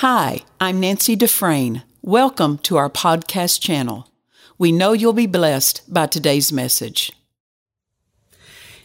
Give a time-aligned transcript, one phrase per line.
[0.00, 1.82] Hi, I'm Nancy Dufresne.
[2.02, 4.08] Welcome to our podcast channel.
[4.56, 7.10] We know you'll be blessed by today's message.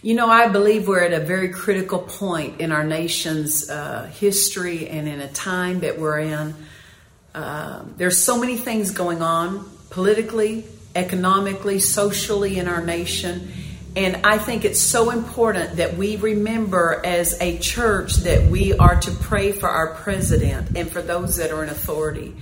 [0.02, 4.90] You know, I believe we're at a very critical point in our nation's uh, history
[4.90, 6.56] and in a time that we're in.
[7.36, 13.52] Uh, there's so many things going on politically, economically, socially in our nation.
[13.96, 19.00] And I think it's so important that we remember as a church that we are
[19.02, 22.36] to pray for our president and for those that are in authority.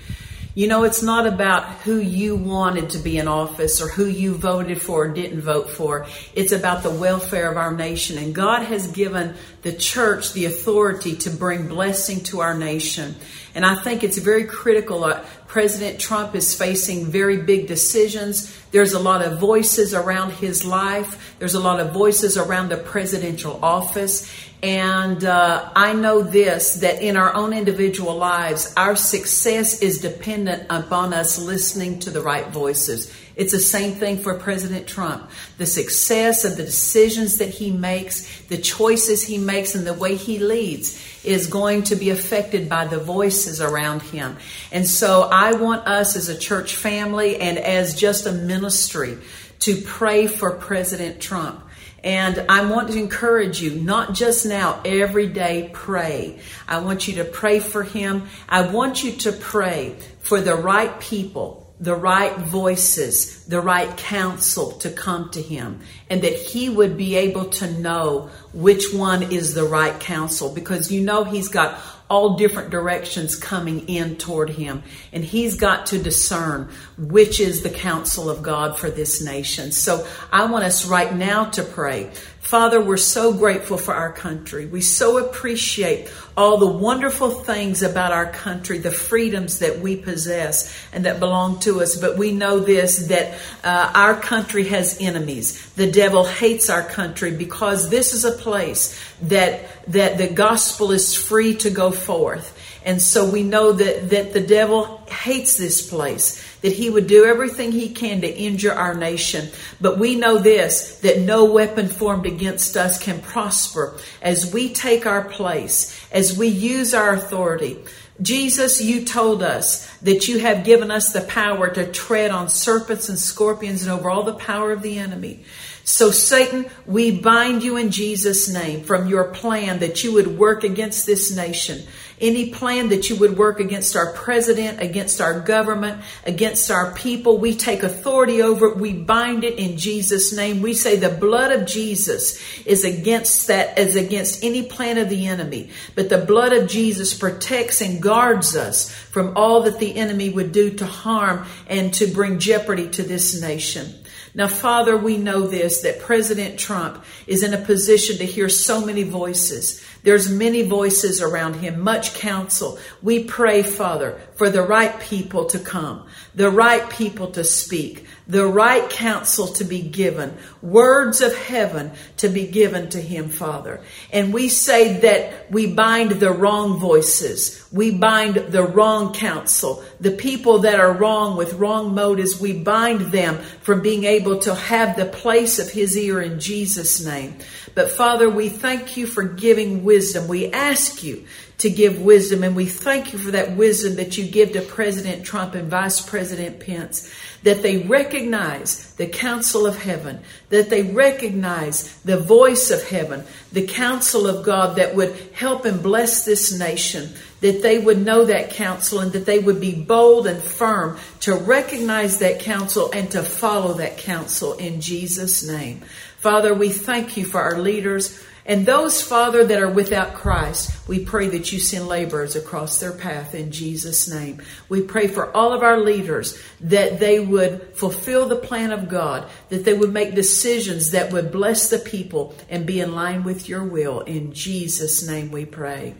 [0.53, 4.33] You know, it's not about who you wanted to be in office or who you
[4.35, 6.05] voted for or didn't vote for.
[6.33, 8.17] It's about the welfare of our nation.
[8.17, 13.15] And God has given the church the authority to bring blessing to our nation.
[13.55, 15.03] And I think it's very critical.
[15.03, 18.57] Uh, President Trump is facing very big decisions.
[18.71, 21.35] There's a lot of voices around his life.
[21.39, 24.31] There's a lot of voices around the presidential office.
[24.63, 30.67] And uh, I know this that in our own individual lives, our success is dependent
[30.69, 33.13] upon us listening to the right voices.
[33.41, 35.27] It's the same thing for President Trump.
[35.57, 40.15] The success of the decisions that he makes, the choices he makes, and the way
[40.15, 44.37] he leads is going to be affected by the voices around him.
[44.71, 49.17] And so I want us as a church family and as just a ministry
[49.61, 51.63] to pray for President Trump.
[52.03, 56.37] And I want to encourage you, not just now, every day pray.
[56.67, 58.27] I want you to pray for him.
[58.47, 64.73] I want you to pray for the right people the right voices, the right counsel
[64.73, 69.55] to come to him, and that he would be able to know which one is
[69.55, 74.83] the right counsel because you know he's got all different directions coming in toward him.
[75.13, 79.71] And he's got to discern which is the counsel of God for this nation.
[79.71, 82.11] So I want us right now to pray.
[82.51, 84.65] Father, we're so grateful for our country.
[84.65, 90.77] We so appreciate all the wonderful things about our country, the freedoms that we possess
[90.91, 91.95] and that belong to us.
[91.95, 95.65] But we know this that uh, our country has enemies.
[95.75, 101.15] The devil hates our country because this is a place that that the gospel is
[101.15, 102.57] free to go forth.
[102.83, 107.25] And so we know that, that the devil hates this place, that he would do
[107.25, 109.49] everything he can to injure our nation.
[109.79, 115.05] But we know this, that no weapon formed against us can prosper as we take
[115.05, 117.77] our place, as we use our authority.
[118.21, 123.09] Jesus, you told us that you have given us the power to tread on serpents
[123.09, 125.43] and scorpions and over all the power of the enemy.
[125.83, 130.63] So, Satan, we bind you in Jesus' name from your plan that you would work
[130.63, 131.87] against this nation.
[132.19, 137.39] Any plan that you would work against our president, against our government, against our people,
[137.39, 138.77] we take authority over it.
[138.77, 140.61] We bind it in Jesus' name.
[140.61, 145.25] We say the blood of Jesus is against that, is against any plan of the
[145.25, 145.71] enemy.
[145.95, 150.51] But the blood of Jesus protects and guards us from all that the enemy would
[150.51, 153.95] do to harm and to bring jeopardy to this nation.
[154.33, 158.85] Now, Father, we know this that President Trump is in a position to hear so
[158.85, 159.83] many voices.
[160.03, 162.79] There's many voices around him, much counsel.
[163.01, 168.45] We pray, Father, for the right people to come, the right people to speak, the
[168.45, 173.81] right counsel to be given, words of heaven to be given to him, Father.
[174.11, 177.67] And we say that we bind the wrong voices.
[177.71, 179.83] We bind the wrong counsel.
[179.99, 184.55] The people that are wrong with wrong motives, we bind them from being able to
[184.55, 187.37] have the place of his ear in Jesus' name.
[187.73, 190.27] But Father, we thank you for giving wisdom.
[190.27, 191.25] We ask you
[191.61, 195.23] to give wisdom and we thank you for that wisdom that you give to President
[195.23, 197.13] Trump and Vice President Pence
[197.43, 203.65] that they recognize the counsel of heaven, that they recognize the voice of heaven, the
[203.65, 207.09] counsel of God that would help and bless this nation,
[207.41, 211.35] that they would know that counsel and that they would be bold and firm to
[211.35, 215.81] recognize that counsel and to follow that counsel in Jesus' name.
[216.17, 218.23] Father, we thank you for our leaders.
[218.51, 222.91] And those, Father, that are without Christ, we pray that you send laborers across their
[222.91, 224.41] path in Jesus' name.
[224.67, 229.29] We pray for all of our leaders that they would fulfill the plan of God,
[229.47, 233.47] that they would make decisions that would bless the people and be in line with
[233.47, 234.01] your will.
[234.01, 235.95] In Jesus' name we pray.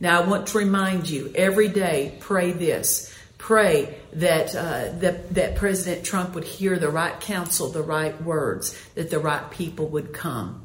[0.00, 3.16] Now, I want to remind you every day, pray this.
[3.38, 8.76] Pray that, uh, that, that President Trump would hear the right counsel, the right words,
[8.96, 10.63] that the right people would come.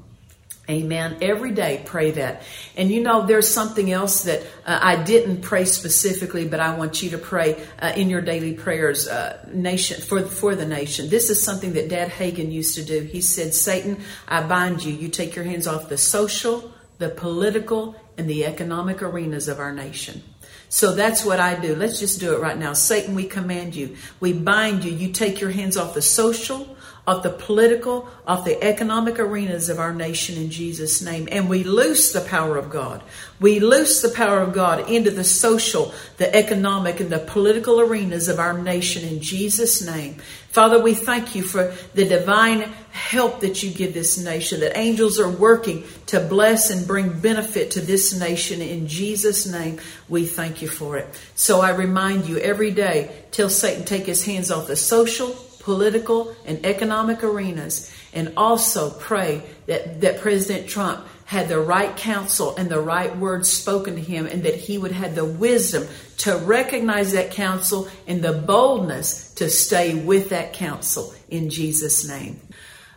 [0.69, 1.17] Amen.
[1.21, 2.43] Every day, pray that.
[2.77, 7.01] And you know, there's something else that uh, I didn't pray specifically, but I want
[7.01, 11.09] you to pray uh, in your daily prayers, uh, nation for for the nation.
[11.09, 13.01] This is something that Dad Hagin used to do.
[13.01, 14.93] He said, "Satan, I bind you.
[14.93, 19.73] You take your hands off the social, the political, and the economic arenas of our
[19.73, 20.21] nation."
[20.69, 21.75] So that's what I do.
[21.75, 22.73] Let's just do it right now.
[22.73, 23.97] Satan, we command you.
[24.19, 24.91] We bind you.
[24.91, 26.77] You take your hands off the social,
[27.09, 31.27] off the political, off the economic arenas of our nation in Jesus' name.
[31.31, 33.01] And we loose the power of God.
[33.39, 38.27] We loose the power of God into the social, the economic, and the political arenas
[38.27, 40.17] of our nation in Jesus' name.
[40.51, 42.61] Father, we thank you for the divine
[42.91, 47.71] help that you give this nation, that angels are working to bless and bring benefit
[47.71, 49.79] to this nation in Jesus' name.
[50.07, 51.07] We thank you for it.
[51.33, 55.35] So I remind you every day, tell Satan take his hands off the social,
[55.69, 62.55] political, and economic arenas, and also pray that, that President Trump had the right counsel
[62.55, 65.87] and the right words spoken to him, and that he would have the wisdom
[66.17, 72.41] to recognize that counsel and the boldness to stay with that counsel in Jesus' name.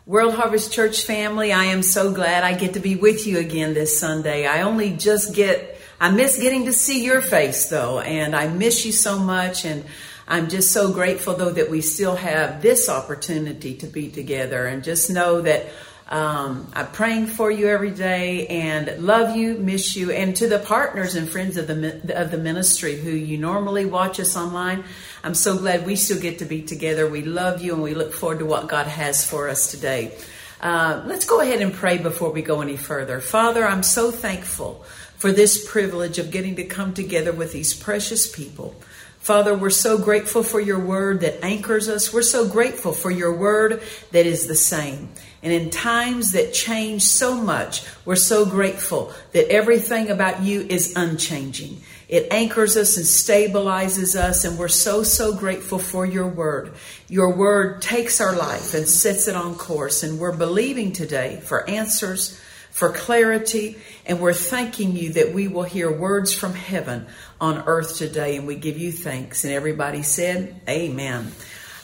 [0.07, 3.75] World Harvest Church family, I am so glad I get to be with you again
[3.75, 4.47] this Sunday.
[4.47, 8.87] I only just get, I miss getting to see your face though, and I miss
[8.87, 9.67] you so much.
[9.67, 9.85] And
[10.33, 14.83] I'm just so grateful though that we still have this opportunity to be together and
[14.83, 15.67] just know that
[16.09, 20.59] um, I'm praying for you every day and love you, miss you, and to the
[20.59, 24.85] partners and friends of the of the ministry who you normally watch us online.
[25.23, 27.07] I'm so glad we still get to be together.
[27.07, 30.17] We love you and we look forward to what God has for us today.
[30.63, 33.21] Uh, let's go ahead and pray before we go any further.
[33.21, 34.83] Father, I'm so thankful
[35.19, 38.75] for this privilege of getting to come together with these precious people.
[39.23, 42.13] Father, we're so grateful for your word that anchors us.
[42.13, 43.81] We're so grateful for your word
[44.11, 45.11] that is the same.
[45.45, 50.95] And in times that change so much, we're so grateful that everything about you is
[50.97, 51.83] unchanging.
[52.09, 56.73] It anchors us and stabilizes us, and we're so, so grateful for your word.
[57.07, 61.69] Your word takes our life and sets it on course, and we're believing today for
[61.71, 62.41] answers,
[62.73, 67.07] for clarity, and we're thanking you that we will hear words from heaven
[67.43, 69.43] on earth today, and we give you thanks.
[69.43, 71.33] And everybody said, Amen.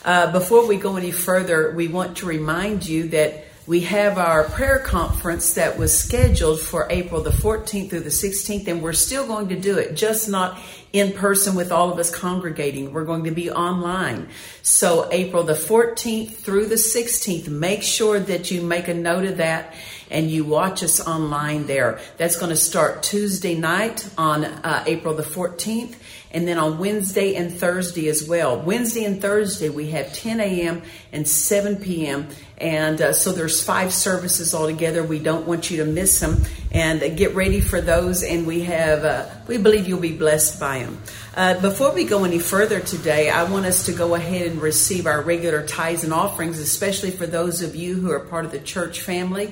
[0.05, 4.45] Uh, before we go any further, we want to remind you that we have our
[4.45, 9.27] prayer conference that was scheduled for April the 14th through the 16th, and we're still
[9.27, 10.57] going to do it, just not
[10.91, 12.93] in person with all of us congregating.
[12.93, 14.29] We're going to be online.
[14.61, 19.37] So, April the 14th through the 16th, make sure that you make a note of
[19.37, 19.73] that
[20.09, 21.99] and you watch us online there.
[22.17, 25.95] That's going to start Tuesday night on uh, April the 14th
[26.31, 28.59] and then on Wednesday and Thursday as well.
[28.59, 30.81] Wednesday and Thursday we have 10 a.m.
[31.11, 32.27] and 7 p.m.
[32.57, 35.03] And uh, so there's five services altogether.
[35.03, 36.43] We don't want you to miss them.
[36.71, 38.21] And get ready for those.
[38.23, 41.01] And we have, uh, we believe you'll be blessed by them.
[41.35, 45.07] Uh, before we go any further today, I want us to go ahead and receive
[45.07, 48.59] our regular tithes and offerings, especially for those of you who are part of the
[48.59, 49.51] church family.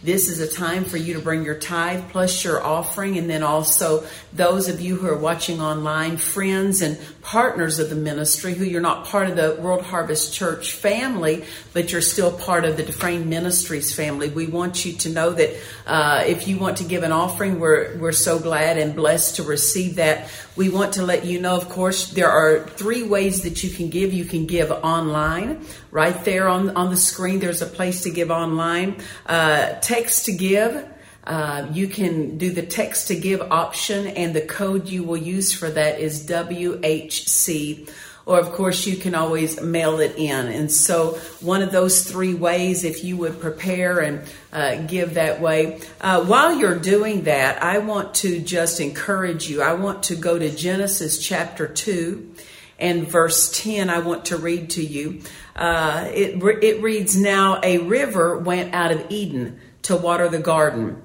[0.00, 3.42] This is a time for you to bring your tithe plus your offering, and then
[3.42, 8.64] also those of you who are watching online, friends and partners of the ministry who
[8.64, 12.84] you're not part of the World Harvest Church family, but you're still part of the
[12.84, 14.28] Dufresne Ministries family.
[14.28, 15.50] We want you to know that
[15.84, 19.42] uh, if you want to give an offering, we're, we're so glad and blessed to
[19.42, 20.30] receive that.
[20.58, 23.90] We want to let you know, of course, there are three ways that you can
[23.90, 24.12] give.
[24.12, 25.64] You can give online.
[25.92, 28.96] Right there on, on the screen, there's a place to give online.
[29.24, 30.84] Uh, text to give.
[31.22, 35.52] Uh, you can do the text to give option, and the code you will use
[35.52, 37.88] for that is WHC
[38.28, 40.48] or of course you can always mail it in.
[40.48, 45.40] And so one of those three ways, if you would prepare and uh, give that
[45.40, 45.80] way.
[45.98, 49.62] Uh, while you're doing that, I want to just encourage you.
[49.62, 52.34] I want to go to Genesis chapter 2
[52.78, 53.88] and verse 10.
[53.88, 55.22] I want to read to you.
[55.56, 61.02] Uh, it, it reads, Now a river went out of Eden to water the garden.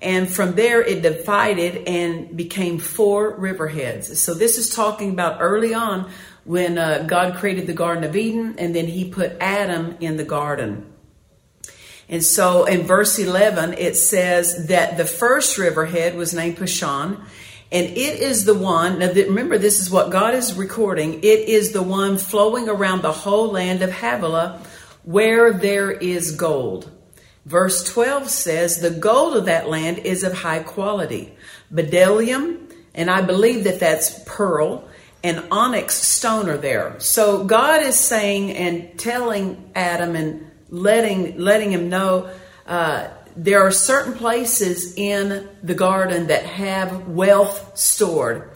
[0.00, 4.04] And from there, it divided and became four riverheads.
[4.16, 6.10] So, this is talking about early on
[6.48, 10.24] when uh, God created the Garden of Eden and then he put Adam in the
[10.24, 10.90] garden.
[12.08, 17.20] And so in verse 11, it says that the first riverhead was named Pishon.
[17.70, 21.18] And it is the one, now remember, this is what God is recording.
[21.18, 24.62] It is the one flowing around the whole land of Havilah
[25.02, 26.90] where there is gold.
[27.44, 31.36] Verse 12 says, The gold of that land is of high quality.
[31.70, 34.87] Bdellium, and I believe that that's pearl,
[35.22, 36.98] and onyx stone are there.
[37.00, 42.30] So God is saying and telling Adam and letting letting him know
[42.66, 48.50] uh, there are certain places in the garden that have wealth stored.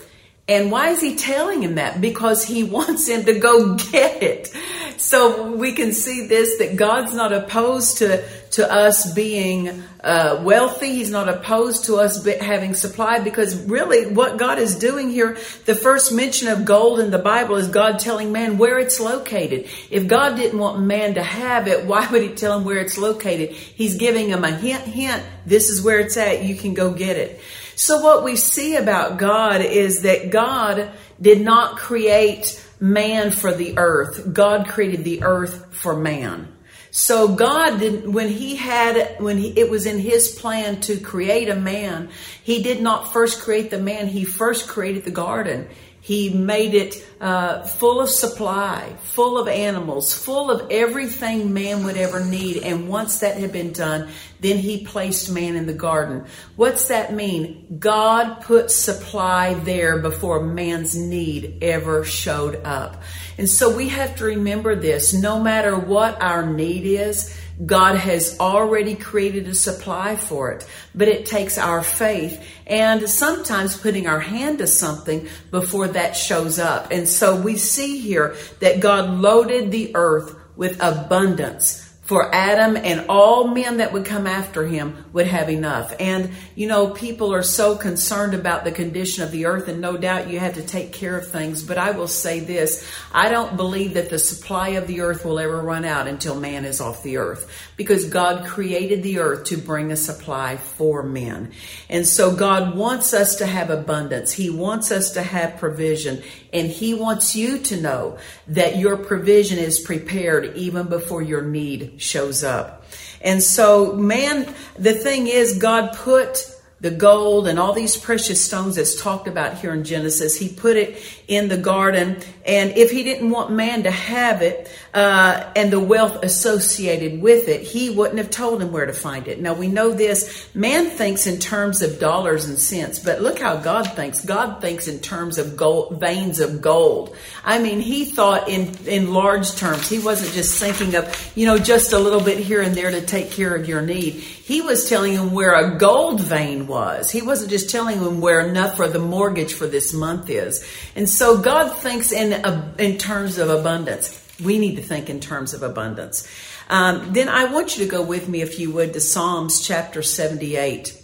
[0.52, 1.98] And why is he telling him that?
[2.00, 4.54] Because he wants him to go get it.
[4.98, 10.90] So we can see this that God's not opposed to to us being uh, wealthy.
[10.90, 15.74] He's not opposed to us having supply because really what God is doing here, the
[15.74, 19.70] first mention of gold in the Bible is God telling man where it's located.
[19.90, 22.98] If God didn't want man to have it, why would he tell him where it's
[22.98, 23.52] located?
[23.52, 26.44] He's giving him a hint, hint, this is where it's at.
[26.44, 27.40] You can go get it.
[27.84, 33.76] So what we see about God is that God did not create man for the
[33.76, 34.32] earth.
[34.32, 36.56] God created the earth for man.
[36.92, 41.48] So God didn't, when he had, when he, it was in his plan to create
[41.48, 42.10] a man,
[42.44, 45.68] he did not first create the man, he first created the garden.
[46.04, 51.96] He made it uh, full of supply, full of animals, full of everything man would
[51.96, 52.56] ever need.
[52.64, 54.08] And once that had been done,
[54.40, 56.24] then he placed man in the garden.
[56.56, 57.76] What's that mean?
[57.78, 63.00] God put supply there before man's need ever showed up.
[63.38, 67.32] And so we have to remember this no matter what our need is,
[67.64, 73.76] God has already created a supply for it, but it takes our faith and sometimes
[73.76, 76.90] putting our hand to something before that shows up.
[76.90, 81.81] And so we see here that God loaded the earth with abundance
[82.12, 85.94] for Adam and all men that would come after him would have enough.
[85.98, 89.96] And, you know, people are so concerned about the condition of the earth, and no
[89.96, 91.62] doubt you have to take care of things.
[91.62, 95.38] But I will say this I don't believe that the supply of the earth will
[95.38, 99.56] ever run out until man is off the earth, because God created the earth to
[99.56, 101.52] bring a supply for men.
[101.88, 106.70] And so God wants us to have abundance, He wants us to have provision, and
[106.70, 108.18] He wants you to know
[108.48, 112.84] that your provision is prepared even before your need shows up.
[113.20, 116.48] And so, man, the thing is, God put
[116.82, 120.36] the gold and all these precious stones that's talked about here in Genesis.
[120.36, 121.00] He put it
[121.34, 122.18] in the garden.
[122.44, 127.48] And if he didn't want man to have it uh, and the wealth associated with
[127.48, 129.40] it, he wouldn't have told him where to find it.
[129.40, 130.48] Now we know this.
[130.54, 134.24] Man thinks in terms of dollars and cents, but look how God thinks.
[134.24, 137.16] God thinks in terms of gold, veins of gold.
[137.44, 139.88] I mean, he thought in, in large terms.
[139.88, 143.00] He wasn't just thinking of, you know, just a little bit here and there to
[143.00, 144.14] take care of your need.
[144.14, 147.10] He was telling him where a gold vein was.
[147.10, 150.68] He wasn't just telling him where enough for the mortgage for this month is.
[150.96, 154.18] And so God thinks in, uh, in terms of abundance.
[154.42, 156.28] We need to think in terms of abundance.
[156.68, 160.02] Um, then I want you to go with me, if you would, to Psalms chapter
[160.02, 161.00] 78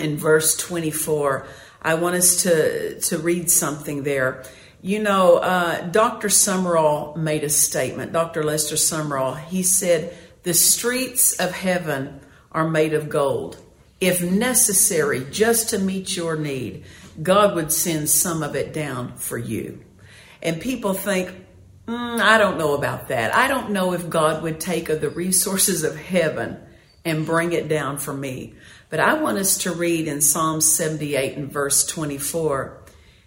[0.00, 1.46] and verse 24.
[1.80, 4.42] I want us to, to read something there.
[4.82, 6.26] You know, uh, Dr.
[6.28, 8.42] Sumrall made a statement, Dr.
[8.42, 9.38] Lester Sumrall.
[9.38, 13.58] He said, The streets of heaven are made of gold.
[14.00, 16.84] If necessary, just to meet your need,
[17.22, 19.82] God would send some of it down for you.
[20.42, 21.34] And people think,
[21.86, 23.34] mm, I don't know about that.
[23.34, 26.58] I don't know if God would take of the resources of heaven
[27.04, 28.54] and bring it down for me.
[28.90, 32.82] But I want us to read in Psalm 78 and verse 24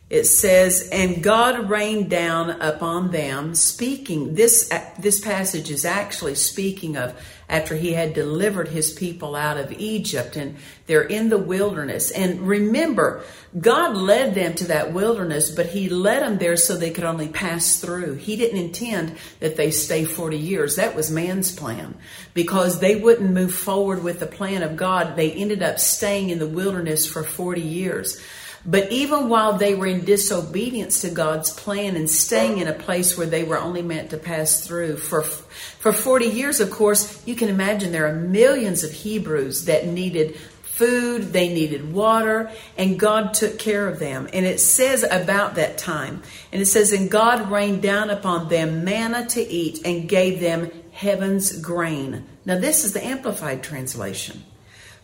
[0.09, 6.97] it says, and God rained down upon them, speaking, this, this passage is actually speaking
[6.97, 7.15] of
[7.47, 10.55] after he had delivered his people out of Egypt and
[10.87, 12.09] they're in the wilderness.
[12.09, 13.23] And remember,
[13.59, 17.27] God led them to that wilderness, but he led them there so they could only
[17.27, 18.15] pass through.
[18.15, 20.75] He didn't intend that they stay 40 years.
[20.75, 21.95] That was man's plan.
[22.33, 26.39] Because they wouldn't move forward with the plan of God, they ended up staying in
[26.39, 28.19] the wilderness for 40 years.
[28.65, 33.17] But even while they were in disobedience to God's plan and staying in a place
[33.17, 37.35] where they were only meant to pass through for for 40 years, of course, you
[37.35, 40.37] can imagine there are millions of Hebrews that needed
[40.79, 44.29] food, they needed water, and God took care of them.
[44.31, 46.23] And it says about that time,
[46.53, 50.71] and it says, And God rained down upon them manna to eat and gave them
[50.91, 52.25] heaven's grain.
[52.45, 54.43] Now, this is the Amplified Translation.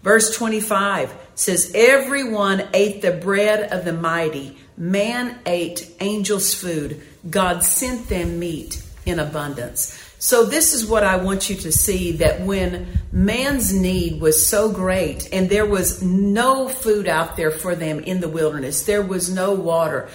[0.06, 4.56] Verse 25 says, Everyone ate the bread of the mighty.
[4.78, 7.02] Man ate angels' food.
[7.28, 10.00] God sent them meat in abundance.
[10.20, 14.72] So, this is what I want you to see that when man's need was so
[14.72, 19.34] great and there was no food out there for them in the wilderness, there was
[19.34, 20.08] no water,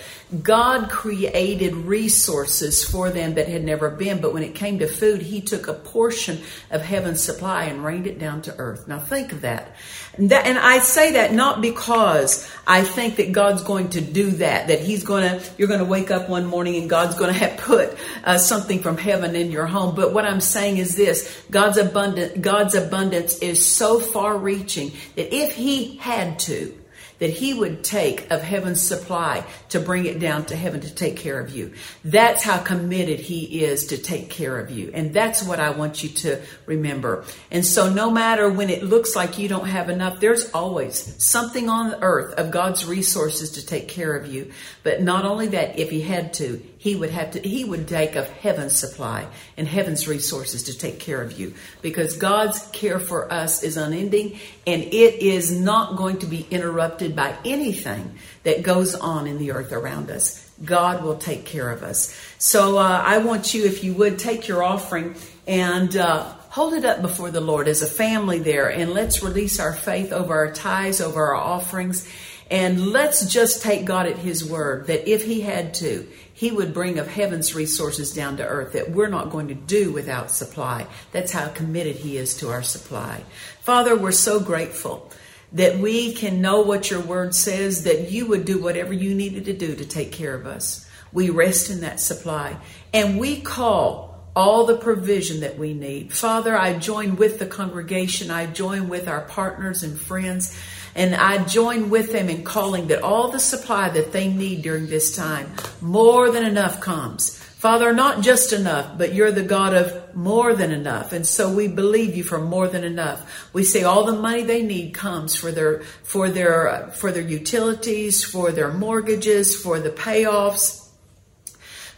[0.42, 4.20] God created resources for them that had never been.
[4.20, 8.06] But when it came to food, He took a portion of heaven's supply and rained
[8.06, 8.87] it down to earth.
[8.87, 9.75] Now, think of that.
[10.14, 14.30] And, that, and I say that not because I think that God's going to do
[14.32, 17.32] that, that He's going to, you're going to wake up one morning and God's going
[17.32, 19.96] to have put uh, something from heaven in your home.
[19.96, 25.34] But what I'm saying is this God's abundant, God's abundance is so far reaching that
[25.34, 26.76] if He had to,
[27.20, 31.17] that he would take of heaven's supply, to bring it down to heaven to take
[31.17, 31.73] care of you.
[32.05, 34.91] That's how committed He is to take care of you.
[34.93, 37.25] And that's what I want you to remember.
[37.50, 41.69] And so no matter when it looks like you don't have enough, there's always something
[41.69, 44.53] on the earth of God's resources to take care of you.
[44.83, 48.17] But not only that, if He had to, He would have to, He would take
[48.17, 53.33] of heaven's supply and heaven's resources to take care of you because God's care for
[53.33, 58.95] us is unending and it is not going to be interrupted by anything that goes
[58.95, 60.49] on in the earth around us.
[60.64, 62.14] God will take care of us.
[62.38, 65.14] So uh, I want you, if you would, take your offering
[65.47, 69.61] and uh, hold it up before the Lord as a family there, and let's release
[69.61, 72.09] our faith over our tithes, over our offerings,
[72.50, 76.75] and let's just take God at His word that if He had to, He would
[76.75, 80.87] bring of heaven's resources down to earth that we're not going to do without supply.
[81.12, 83.23] That's how committed He is to our supply.
[83.61, 85.11] Father, we're so grateful
[85.52, 89.45] that we can know what your word says, that you would do whatever you needed
[89.47, 90.88] to do to take care of us.
[91.12, 92.57] We rest in that supply
[92.92, 96.12] and we call all the provision that we need.
[96.12, 100.57] Father, I join with the congregation, I join with our partners and friends,
[100.95, 104.87] and I join with them in calling that all the supply that they need during
[104.87, 107.39] this time, more than enough comes.
[107.61, 111.12] Father, not just enough, but you're the God of more than enough.
[111.12, 113.50] And so we believe you for more than enough.
[113.52, 117.23] We say all the money they need comes for their, for their, uh, for their
[117.23, 120.88] utilities, for their mortgages, for the payoffs.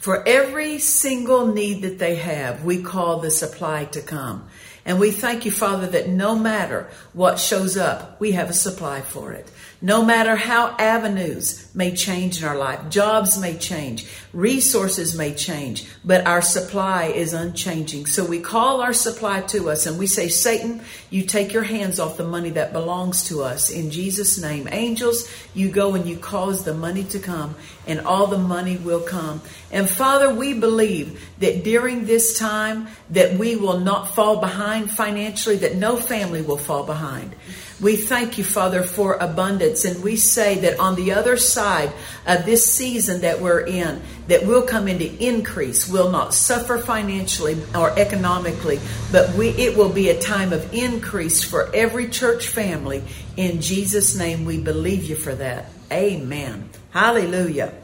[0.00, 4.48] For every single need that they have, we call the supply to come.
[4.84, 9.00] And we thank you, Father, that no matter what shows up, we have a supply
[9.00, 9.48] for it.
[9.84, 15.88] No matter how avenues may change in our life, jobs may change, resources may change,
[16.04, 18.06] but our supply is unchanging.
[18.06, 21.98] So we call our supply to us and we say, Satan, you take your hands
[21.98, 24.68] off the money that belongs to us in Jesus' name.
[24.70, 29.02] Angels, you go and you cause the money to come and all the money will
[29.02, 29.42] come.
[29.72, 35.56] And Father, we believe that during this time that we will not fall behind financially,
[35.56, 37.34] that no family will fall behind.
[37.82, 39.84] We thank you, Father, for abundance.
[39.84, 41.92] And we say that on the other side
[42.26, 45.88] of this season that we're in, that we'll come into increase.
[45.88, 48.78] We'll not suffer financially or economically,
[49.10, 53.02] but we, it will be a time of increase for every church family.
[53.36, 55.66] In Jesus' name, we believe you for that.
[55.90, 56.70] Amen.
[56.90, 57.74] Hallelujah.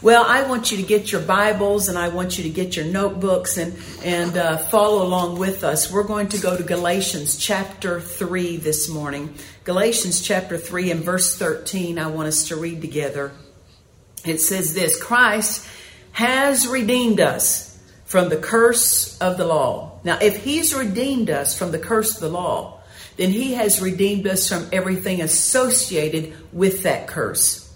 [0.00, 2.84] Well, I want you to get your Bibles and I want you to get your
[2.84, 5.90] notebooks and, and uh, follow along with us.
[5.90, 9.34] We're going to go to Galatians chapter 3 this morning.
[9.64, 13.32] Galatians chapter 3 and verse 13, I want us to read together.
[14.24, 15.68] It says this Christ
[16.12, 19.98] has redeemed us from the curse of the law.
[20.04, 22.82] Now, if He's redeemed us from the curse of the law,
[23.16, 27.67] then He has redeemed us from everything associated with that curse.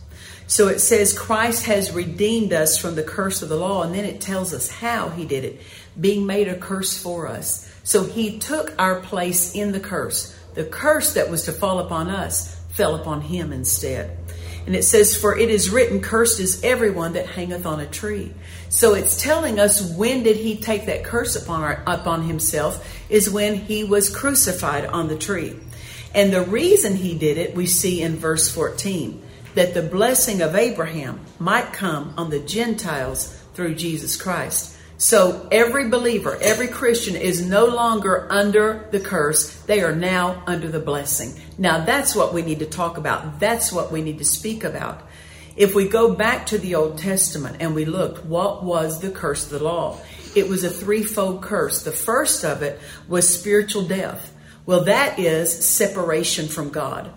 [0.53, 4.05] So it says Christ has redeemed us from the curse of the law, and then
[4.05, 5.63] it tells us how he did it,
[5.99, 7.67] being made a curse for us.
[7.85, 10.39] So he took our place in the curse.
[10.53, 14.19] The curse that was to fall upon us fell upon him instead.
[14.67, 18.35] And it says, For it is written, Cursed is everyone that hangeth on a tree.
[18.69, 23.31] So it's telling us when did he take that curse upon, our, upon himself is
[23.31, 25.59] when he was crucified on the tree.
[26.15, 30.55] And the reason he did it, we see in verse 14 that the blessing of
[30.55, 34.77] Abraham might come on the Gentiles through Jesus Christ.
[34.99, 39.53] So every believer, every Christian is no longer under the curse.
[39.63, 41.41] They are now under the blessing.
[41.59, 43.41] Now that's what we need to talk about.
[43.41, 45.03] That's what we need to speak about.
[45.57, 49.45] If we go back to the Old Testament and we looked, what was the curse
[49.45, 49.99] of the law?
[50.35, 51.83] It was a threefold curse.
[51.83, 54.33] The first of it was spiritual death.
[54.65, 57.13] Well, that is separation from God.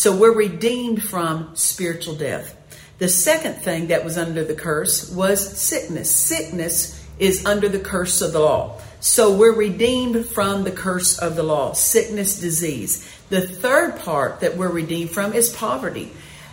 [0.00, 2.56] So we're redeemed from spiritual death.
[2.96, 6.10] The second thing that was under the curse was sickness.
[6.10, 8.80] Sickness is under the curse of the law.
[9.00, 13.06] So we're redeemed from the curse of the law, sickness, disease.
[13.28, 16.10] The third part that we're redeemed from is poverty.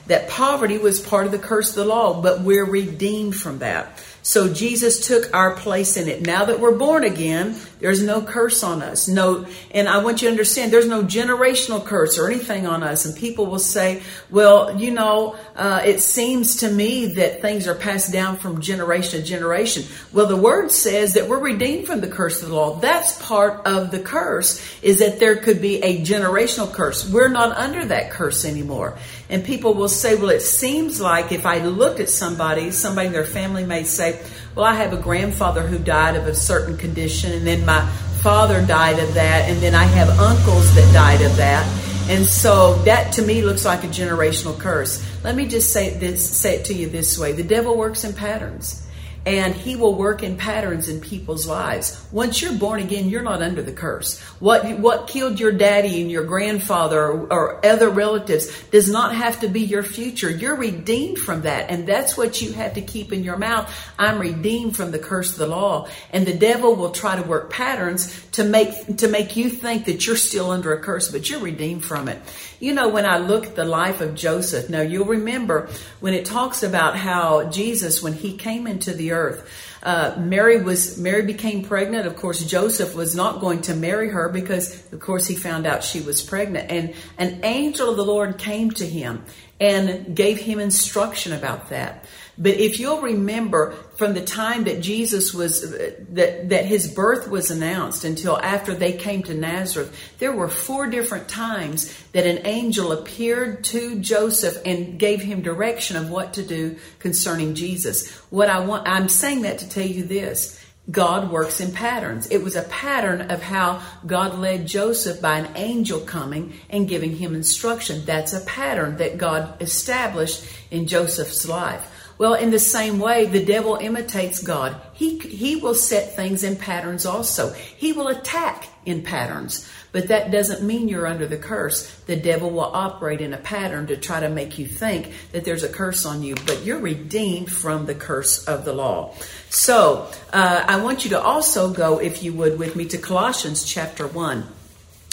[0.07, 4.03] That poverty was part of the curse of the law, but we're redeemed from that.
[4.23, 6.21] So Jesus took our place in it.
[6.21, 9.07] Now that we're born again, there's no curse on us.
[9.07, 13.05] No, and I want you to understand there's no generational curse or anything on us.
[13.05, 17.75] And people will say, well, you know, uh, it seems to me that things are
[17.75, 19.83] passed down from generation to generation.
[20.11, 22.79] Well, the word says that we're redeemed from the curse of the law.
[22.79, 27.07] That's part of the curse is that there could be a generational curse.
[27.07, 28.97] We're not under that curse anymore.
[29.29, 33.13] And people will say, well, it seems like if I looked at somebody, somebody in
[33.13, 34.21] their family may say,
[34.57, 37.87] well, I have a grandfather who died of a certain condition, and then my
[38.23, 41.63] father died of that, and then I have uncles that died of that.
[42.09, 45.05] And so that to me looks like a generational curse.
[45.23, 47.33] Let me just say this, say it to you this way.
[47.33, 48.86] The devil works in patterns
[49.27, 52.07] and he will work in patterns in people's lives.
[52.13, 54.21] Once you're born again, you're not under the curse.
[54.39, 59.41] What what killed your daddy and your grandfather or, or, other relatives does not have
[59.41, 60.29] to be your future.
[60.29, 63.69] You're redeemed from that, and that's what you have to keep in your mouth.
[63.99, 67.51] I'm redeemed from the curse of the law, and the devil will try to work
[67.51, 71.41] patterns to make to make you think that you're still under a curse, but you're
[71.41, 72.21] redeemed from it.
[72.59, 76.25] You know, when I look at the life of Joseph, now you'll remember when it
[76.25, 79.47] talks about how Jesus, when he came into the earth,
[79.83, 82.07] uh, Mary was Mary became pregnant.
[82.07, 85.83] Of course, Joseph was not going to marry her because, of course, he found out
[85.83, 86.71] she was pregnant.
[86.71, 89.23] And an angel of the Lord came to him
[89.59, 92.05] and gave him instruction about that.
[92.39, 97.27] But if you'll remember from the time that Jesus was, uh, that, that his birth
[97.27, 102.45] was announced until after they came to Nazareth, there were four different times that an
[102.45, 108.11] angel appeared to Joseph and gave him direction of what to do concerning Jesus.
[108.29, 110.63] What I want, I'm saying that to tell you this.
[110.89, 112.27] God works in patterns.
[112.27, 117.17] It was a pattern of how God led Joseph by an angel coming and giving
[117.17, 118.05] him instruction.
[118.05, 121.93] That's a pattern that God established in Joseph's life.
[122.17, 124.75] Well, in the same way, the devil imitates God.
[124.93, 127.53] He, he will set things in patterns also.
[127.53, 129.69] He will attack in patterns.
[129.91, 131.89] But that doesn't mean you're under the curse.
[132.07, 135.63] The devil will operate in a pattern to try to make you think that there's
[135.63, 139.13] a curse on you, but you're redeemed from the curse of the law.
[139.49, 143.63] So, uh, I want you to also go, if you would, with me to Colossians
[143.63, 144.45] chapter 1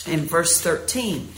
[0.06, 1.28] and verse 13.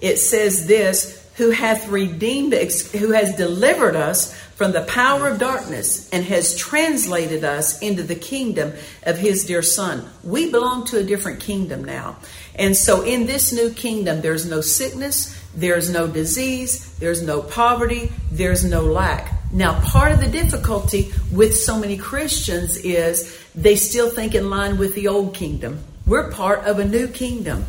[0.00, 6.08] It says this, who hath redeemed, who has delivered us from the power of darkness
[6.10, 10.08] and has translated us into the kingdom of his dear son.
[10.22, 12.16] We belong to a different kingdom now.
[12.54, 18.12] And so in this new kingdom, there's no sickness, there's no disease, there's no poverty,
[18.30, 19.32] there's no lack.
[19.52, 24.78] Now, part of the difficulty with so many Christians is they still think in line
[24.78, 25.82] with the old kingdom.
[26.06, 27.64] We're part of a new kingdom.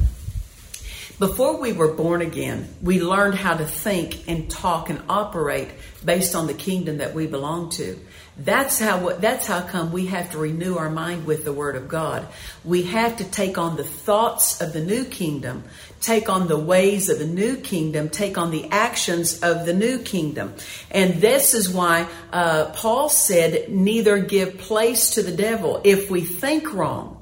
[1.17, 5.69] Before we were born again, we learned how to think and talk and operate
[6.03, 7.97] based on the kingdom that we belong to.
[8.37, 11.87] That's how that's how come we have to renew our mind with the word of
[11.87, 12.27] God.
[12.65, 15.63] We have to take on the thoughts of the new kingdom,
[16.01, 19.99] take on the ways of the new kingdom, take on the actions of the new
[19.99, 20.53] kingdom.
[20.91, 26.19] And this is why uh, Paul said, "Neither give place to the devil." If we
[26.19, 27.14] think wrong,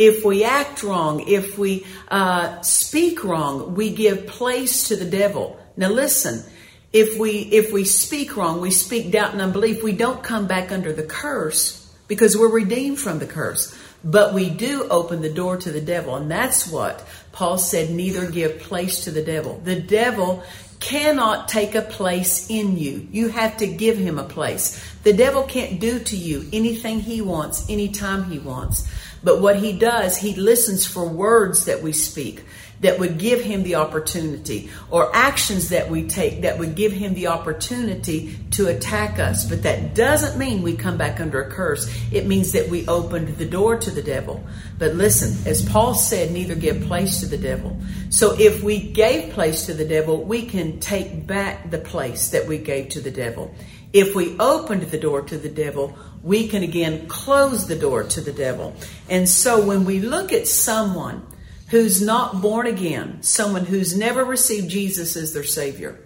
[0.00, 5.60] if we act wrong, if we uh, speak wrong, we give place to the devil.
[5.76, 6.42] Now listen,
[6.90, 10.72] if we if we speak wrong, we speak doubt and unbelief, we don't come back
[10.72, 13.76] under the curse because we're redeemed from the curse.
[14.02, 18.30] But we do open the door to the devil, and that's what Paul said, neither
[18.30, 19.60] give place to the devil.
[19.62, 20.42] The devil
[20.80, 23.06] cannot take a place in you.
[23.12, 24.82] You have to give him a place.
[25.02, 28.88] The devil can't do to you anything he wants, anytime he wants.
[29.22, 32.44] But what he does, he listens for words that we speak
[32.80, 37.12] that would give him the opportunity or actions that we take that would give him
[37.14, 39.44] the opportunity to attack us.
[39.44, 41.94] But that doesn't mean we come back under a curse.
[42.10, 44.42] It means that we opened the door to the devil.
[44.78, 47.78] But listen, as Paul said, neither give place to the devil.
[48.08, 52.46] So if we gave place to the devil, we can take back the place that
[52.46, 53.54] we gave to the devil.
[53.92, 58.20] If we opened the door to the devil, we can again close the door to
[58.20, 58.74] the devil.
[59.08, 61.26] And so when we look at someone
[61.68, 65.98] who's not born again, someone who's never received Jesus as their Savior,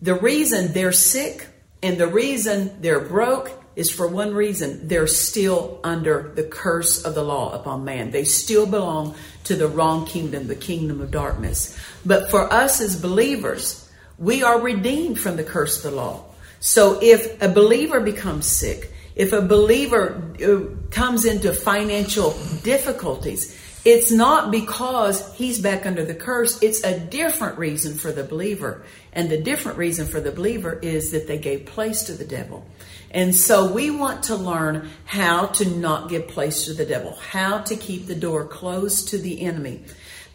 [0.00, 1.46] the reason they're sick
[1.82, 7.14] and the reason they're broke is for one reason they're still under the curse of
[7.14, 8.10] the law upon man.
[8.10, 9.14] They still belong
[9.44, 11.78] to the wrong kingdom, the kingdom of darkness.
[12.04, 16.24] But for us as believers, we are redeemed from the curse of the law.
[16.58, 24.10] So if a believer becomes sick, if a believer uh, comes into financial difficulties, it's
[24.10, 26.62] not because he's back under the curse.
[26.62, 28.84] It's a different reason for the believer.
[29.12, 32.66] And the different reason for the believer is that they gave place to the devil.
[33.10, 37.58] And so we want to learn how to not give place to the devil, how
[37.60, 39.84] to keep the door closed to the enemy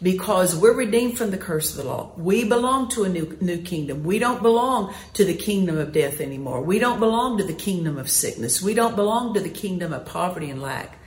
[0.02, 2.10] because we're redeemed from the curse of the law.
[2.16, 4.02] We belong to a new, new kingdom.
[4.02, 6.60] We don't belong to the kingdom of death anymore.
[6.62, 8.60] We don't belong to the kingdom of sickness.
[8.60, 10.98] We don't belong to the kingdom of poverty and lack.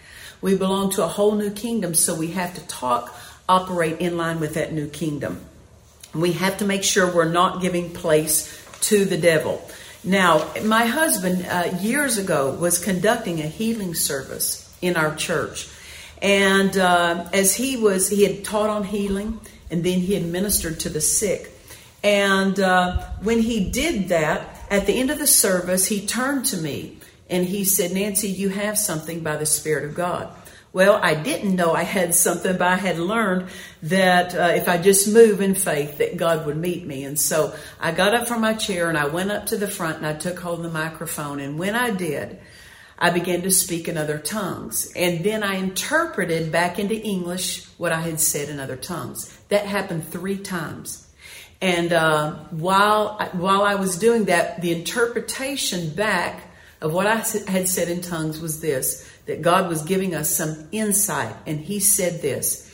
[0.41, 3.13] We belong to a whole new kingdom, so we have to talk,
[3.49, 5.41] operate in line with that new kingdom.
[6.13, 9.67] We have to make sure we're not giving place to the devil.
[10.03, 15.67] Now, my husband uh, years ago was conducting a healing service in our church.
[16.21, 20.79] And uh, as he was, he had taught on healing and then he had ministered
[20.81, 21.51] to the sick.
[22.03, 26.57] And uh, when he did that, at the end of the service, he turned to
[26.57, 26.97] me
[27.29, 30.31] and he said, Nancy, you have something by the Spirit of God.
[30.75, 33.47] Well, I didn't know I had something, but I had learned
[33.83, 37.05] that uh, if I just move in faith, that God would meet me.
[37.05, 39.97] And so I got up from my chair and I went up to the front
[39.97, 41.39] and I took hold of the microphone.
[41.39, 42.39] And when I did,
[42.97, 44.91] I began to speak in other tongues.
[44.95, 49.37] And then I interpreted back into English what I had said in other tongues.
[49.49, 51.05] That happened three times.
[51.61, 57.15] And uh, while while I was doing that, the interpretation back of what I
[57.49, 61.35] had said in tongues was this that God was giving us some insight.
[61.47, 62.64] And He said this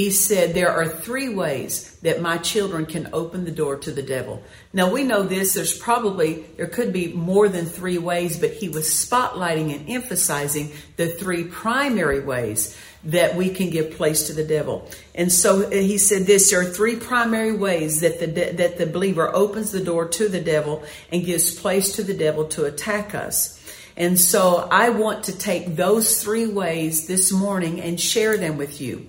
[0.00, 4.02] He said, There are three ways that my children can open the door to the
[4.02, 4.42] devil.
[4.72, 8.70] Now we know this, there's probably, there could be more than three ways, but He
[8.70, 14.42] was spotlighting and emphasizing the three primary ways that we can give place to the
[14.42, 14.88] devil.
[15.14, 18.86] And so uh, he said this there are three primary ways that the that the
[18.86, 20.82] believer opens the door to the devil
[21.12, 23.60] and gives place to the devil to attack us.
[23.98, 28.80] And so I want to take those three ways this morning and share them with
[28.80, 29.06] you.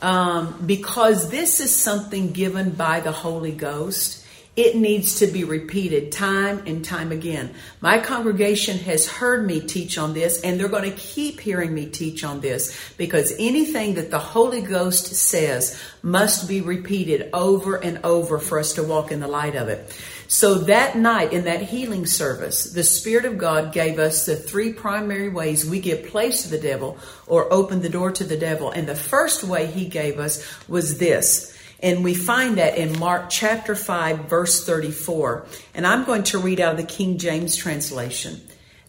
[0.00, 4.24] Um, because this is something given by the Holy Ghost.
[4.58, 7.54] It needs to be repeated time and time again.
[7.80, 11.86] My congregation has heard me teach on this and they're going to keep hearing me
[11.86, 18.00] teach on this because anything that the Holy Ghost says must be repeated over and
[18.02, 19.96] over for us to walk in the light of it.
[20.30, 24.74] So that night in that healing service, the Spirit of God gave us the three
[24.74, 28.70] primary ways we give place to the devil or open the door to the devil.
[28.70, 31.58] And the first way he gave us was this.
[31.80, 35.46] And we find that in Mark chapter 5, verse 34.
[35.74, 38.38] And I'm going to read out of the King James translation.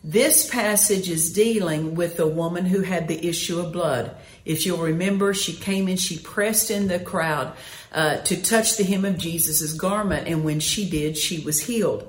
[0.03, 4.13] This passage is dealing with the woman who had the issue of blood.
[4.43, 7.53] If you'll remember, she came and she pressed in the crowd
[7.91, 12.07] uh, to touch the hem of Jesus' garment, and when she did, she was healed.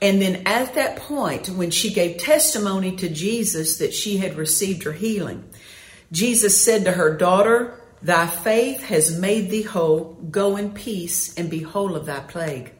[0.00, 4.82] And then at that point, when she gave testimony to Jesus that she had received
[4.82, 5.44] her healing,
[6.10, 10.14] Jesus said to her, Daughter, thy faith has made thee whole.
[10.28, 12.72] Go in peace and be whole of thy plague.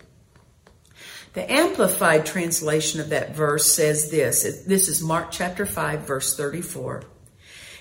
[1.34, 4.42] The Amplified translation of that verse says this.
[4.66, 7.04] This is Mark chapter 5, verse 34.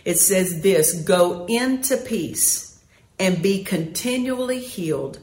[0.05, 2.70] It says this Go into peace
[3.21, 5.19] and be continually healed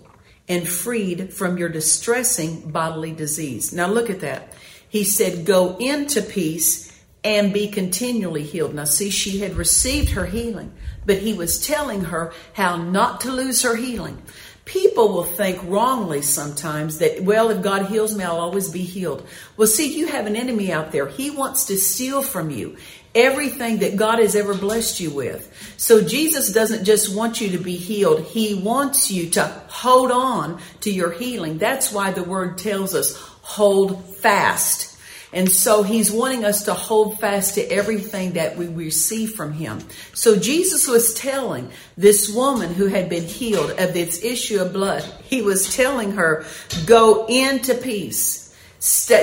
[0.48, 3.72] and freed from your distressing bodily disease.
[3.72, 4.52] Now look at that.
[4.88, 8.72] He said, Go into peace and be continually healed.
[8.72, 10.72] Now, see, she had received her healing,
[11.06, 14.22] but he was telling her how not to lose her healing.
[14.64, 19.26] People will think wrongly sometimes that, well, if God heals me, I'll always be healed.
[19.56, 21.08] Well, see, you have an enemy out there.
[21.08, 22.76] He wants to steal from you
[23.18, 25.52] everything that God has ever blessed you with.
[25.76, 28.22] So Jesus doesn't just want you to be healed.
[28.22, 31.58] He wants you to hold on to your healing.
[31.58, 34.96] That's why the word tells us hold fast.
[35.32, 39.80] And so he's wanting us to hold fast to everything that we receive from him.
[40.14, 45.02] So Jesus was telling this woman who had been healed of this issue of blood,
[45.24, 46.46] he was telling her,
[46.86, 48.54] go into peace.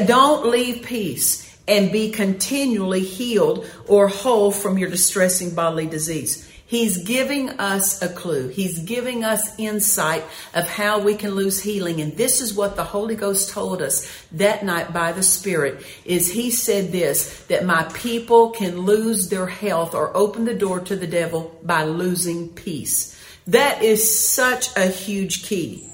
[0.06, 6.50] don't leave peace and be continually healed or whole from your distressing bodily disease.
[6.68, 8.48] He's giving us a clue.
[8.48, 10.24] He's giving us insight
[10.56, 12.02] of how we can lose healing.
[12.02, 16.32] And this is what the Holy Ghost told us that night by the Spirit is
[16.32, 20.96] he said this, that my people can lose their health or open the door to
[20.96, 23.16] the devil by losing peace.
[23.46, 25.88] That is such a huge key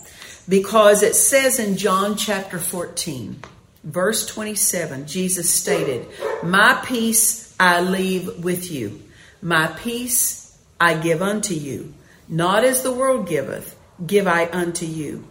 [0.48, 3.42] because it says in John chapter 14,
[3.84, 6.08] verse 27, Jesus stated,
[6.44, 9.02] my peace I leave with you.
[9.42, 11.94] My peace I give unto you.
[12.28, 15.28] Not as the world giveth, give I unto you.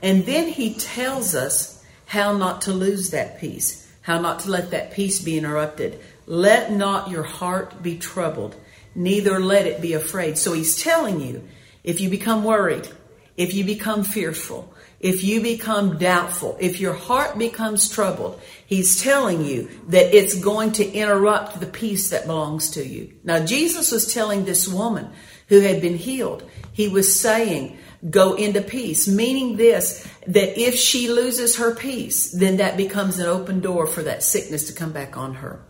[0.00, 4.70] And then he tells us how not to lose that peace, how not to let
[4.72, 6.00] that peace be interrupted.
[6.26, 8.54] Let not your heart be troubled,
[8.94, 10.38] neither let it be afraid.
[10.38, 11.48] So he's telling you
[11.82, 12.88] if you become worried,
[13.36, 14.73] if you become fearful,
[15.04, 20.72] if you become doubtful, if your heart becomes troubled, he's telling you that it's going
[20.72, 23.12] to interrupt the peace that belongs to you.
[23.22, 25.10] Now, Jesus was telling this woman
[25.48, 27.76] who had been healed, he was saying,
[28.08, 33.26] go into peace, meaning this, that if she loses her peace, then that becomes an
[33.26, 35.62] open door for that sickness to come back on her.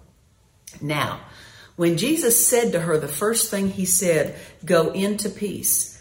[0.80, 1.18] Now,
[1.74, 5.93] when Jesus said to her, the first thing he said, go into peace,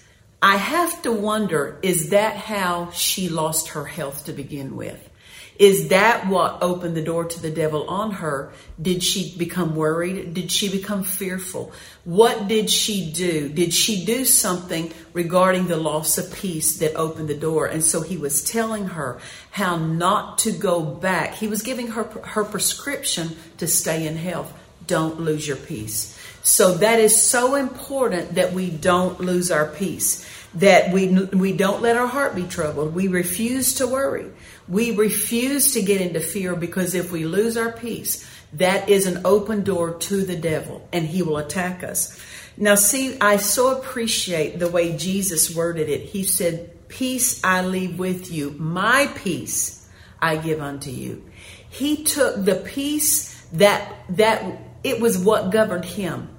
[0.43, 5.09] I have to wonder is that how she lost her health to begin with?
[5.57, 8.51] Is that what opened the door to the devil on her?
[8.81, 10.33] Did she become worried?
[10.33, 11.71] Did she become fearful?
[12.03, 13.47] What did she do?
[13.47, 17.67] Did she do something regarding the loss of peace that opened the door?
[17.67, 21.35] And so he was telling her how not to go back.
[21.35, 24.51] He was giving her her prescription to stay in health.
[24.87, 26.19] Don't lose your peace.
[26.41, 31.81] So that is so important that we don't lose our peace that we we don't
[31.81, 32.93] let our heart be troubled.
[32.93, 34.31] We refuse to worry.
[34.67, 39.21] We refuse to get into fear because if we lose our peace, that is an
[39.25, 42.19] open door to the devil and he will attack us.
[42.55, 46.01] Now see, I so appreciate the way Jesus worded it.
[46.01, 48.55] He said, "Peace I leave with you.
[48.59, 49.87] My peace
[50.21, 51.23] I give unto you."
[51.67, 54.43] He took the peace that that
[54.83, 56.29] it was what governed him.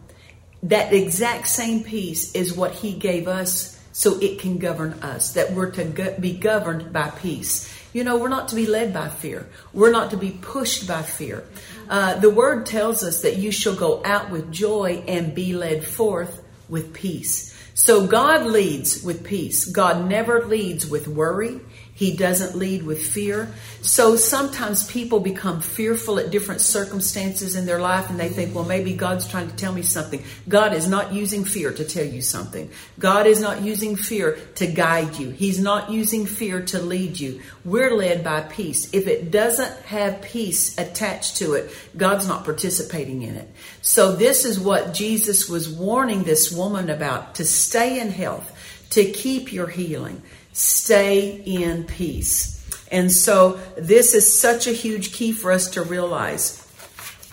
[0.62, 5.52] That exact same peace is what he gave us so it can govern us, that
[5.52, 7.72] we're to be governed by peace.
[7.92, 9.46] You know, we're not to be led by fear.
[9.72, 11.44] We're not to be pushed by fear.
[11.88, 15.84] Uh, the word tells us that you shall go out with joy and be led
[15.84, 17.56] forth with peace.
[17.74, 19.64] So God leads with peace.
[19.64, 21.60] God never leads with worry.
[21.96, 23.54] He doesn't lead with fear.
[23.80, 28.64] So sometimes people become fearful at different circumstances in their life and they think, well,
[28.64, 30.24] maybe God's trying to tell me something.
[30.48, 32.68] God is not using fear to tell you something.
[32.98, 35.30] God is not using fear to guide you.
[35.30, 37.40] He's not using fear to lead you.
[37.64, 38.92] We're led by peace.
[38.92, 43.48] If it doesn't have peace attached to it, God's not participating in it.
[43.82, 48.50] So this is what Jesus was warning this woman about to stay in health,
[48.90, 50.20] to keep your healing
[50.54, 52.54] stay in peace.
[52.90, 56.60] And so this is such a huge key for us to realize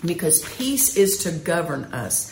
[0.04, 2.31] because peace is to govern us.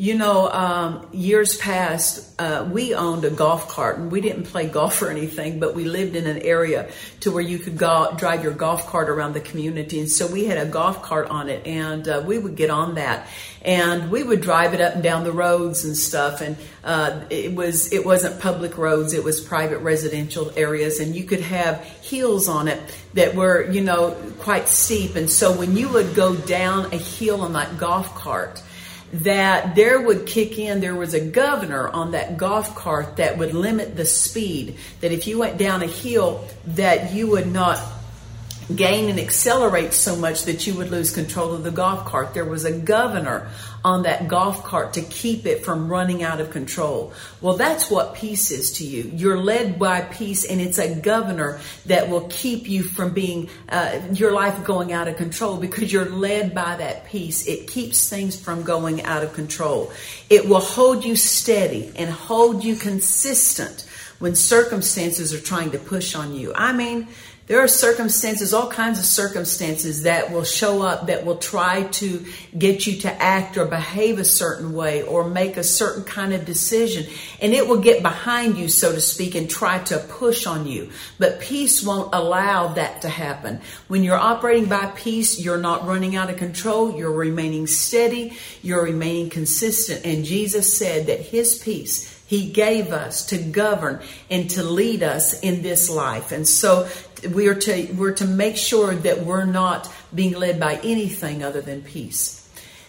[0.00, 4.66] You know, um, years past, uh, we owned a golf cart, and we didn't play
[4.66, 8.42] golf or anything, but we lived in an area to where you could go drive
[8.42, 10.00] your golf cart around the community.
[10.00, 12.94] And so we had a golf cart on it, and uh, we would get on
[12.94, 13.28] that,
[13.60, 16.40] and we would drive it up and down the roads and stuff.
[16.40, 21.24] And uh, it was it wasn't public roads; it was private residential areas, and you
[21.24, 22.80] could have hills on it
[23.12, 25.14] that were you know quite steep.
[25.14, 28.62] And so when you would go down a hill on that golf cart
[29.12, 33.54] that there would kick in, there was a governor on that golf cart that would
[33.54, 34.76] limit the speed.
[35.00, 37.78] That if you went down a hill, that you would not
[38.76, 42.34] gain and accelerate so much that you would lose control of the golf cart.
[42.34, 43.48] There was a governor
[43.84, 47.12] on that golf cart to keep it from running out of control.
[47.40, 49.10] Well, that's what peace is to you.
[49.14, 54.00] You're led by peace and it's a governor that will keep you from being, uh,
[54.12, 57.46] your life going out of control because you're led by that peace.
[57.46, 59.92] It keeps things from going out of control.
[60.28, 63.86] It will hold you steady and hold you consistent
[64.20, 66.52] when circumstances are trying to push on you.
[66.54, 67.08] I mean,
[67.50, 72.24] there are circumstances, all kinds of circumstances that will show up that will try to
[72.56, 76.44] get you to act or behave a certain way or make a certain kind of
[76.44, 77.12] decision.
[77.42, 80.90] And it will get behind you, so to speak, and try to push on you.
[81.18, 83.60] But peace won't allow that to happen.
[83.88, 86.96] When you're operating by peace, you're not running out of control.
[86.96, 88.38] You're remaining steady.
[88.62, 90.06] You're remaining consistent.
[90.06, 95.40] And Jesus said that his peace he gave us to govern and to lead us
[95.40, 96.30] in this life.
[96.30, 96.88] And so
[97.26, 101.60] we are to we're to make sure that we're not being led by anything other
[101.60, 102.40] than peace.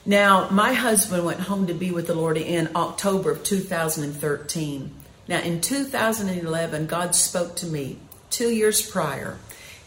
[0.05, 4.95] Now, my husband went home to be with the Lord in October of 2013.
[5.27, 7.99] Now, in 2011, God spoke to me
[8.31, 9.37] two years prior,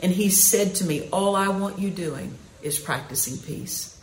[0.00, 3.94] and He said to me, All I want you doing is practicing peace.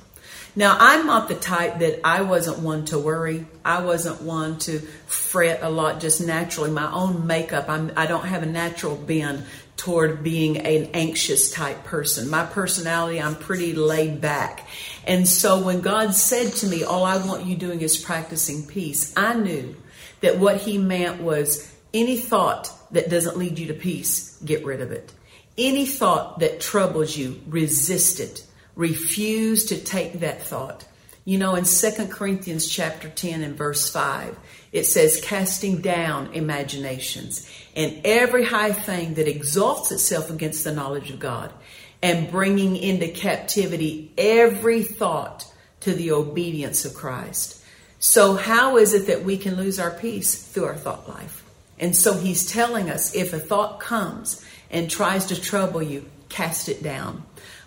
[0.54, 3.46] Now, I'm not the type that I wasn't one to worry.
[3.64, 6.72] I wasn't one to fret a lot just naturally.
[6.72, 9.46] My own makeup, I'm, I don't have a natural bend
[9.82, 12.30] toward being an anxious type person.
[12.30, 14.68] My personality, I'm pretty laid back.
[15.06, 19.14] And so when God said to me, All I want you doing is practicing peace,
[19.18, 19.76] I knew
[20.22, 24.82] that what He meant was any thought that doesn't lead you to peace, get rid
[24.82, 25.12] of it.
[25.58, 30.86] Any thought that troubles you, resist it refuse to take that thought.
[31.26, 34.38] You know, in 2 Corinthians chapter 10 and verse 5,
[34.72, 41.10] it says, casting down imaginations and every high thing that exalts itself against the knowledge
[41.10, 41.52] of God,
[42.02, 45.46] and bringing into captivity every thought
[45.82, 47.64] to the obedience of Christ.
[48.00, 50.36] So, how is it that we can lose our peace?
[50.36, 51.46] Through our thought life.
[51.78, 56.68] And so, he's telling us if a thought comes and tries to trouble you, cast
[56.70, 57.24] it down.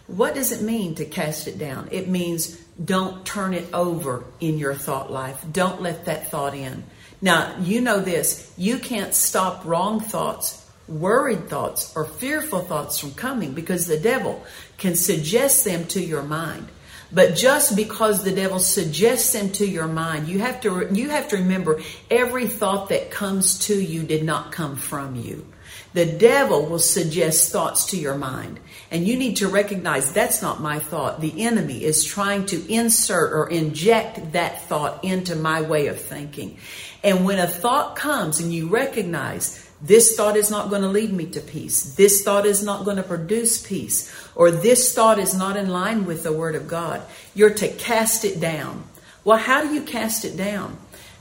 [0.06, 1.88] What does it mean to cast it down?
[1.92, 5.44] It means don't turn it over in your thought life.
[5.52, 6.82] Don't let that thought in.
[7.24, 8.52] Now, you know this.
[8.56, 14.44] You can't stop wrong thoughts worried thoughts or fearful thoughts from coming because the devil
[14.76, 16.68] can suggest them to your mind.
[17.12, 21.28] But just because the devil suggests them to your mind, you have to you have
[21.28, 25.46] to remember every thought that comes to you did not come from you.
[25.92, 28.58] The devil will suggest thoughts to your mind.
[28.90, 31.20] And you need to recognize that's not my thought.
[31.20, 36.58] The enemy is trying to insert or inject that thought into my way of thinking.
[37.04, 41.12] And when a thought comes and you recognize this thought is not going to lead
[41.12, 41.94] me to peace.
[41.94, 44.10] This thought is not going to produce peace.
[44.34, 47.02] Or this thought is not in line with the Word of God.
[47.34, 48.84] You're to cast it down.
[49.24, 50.78] Well, how do you cast it down?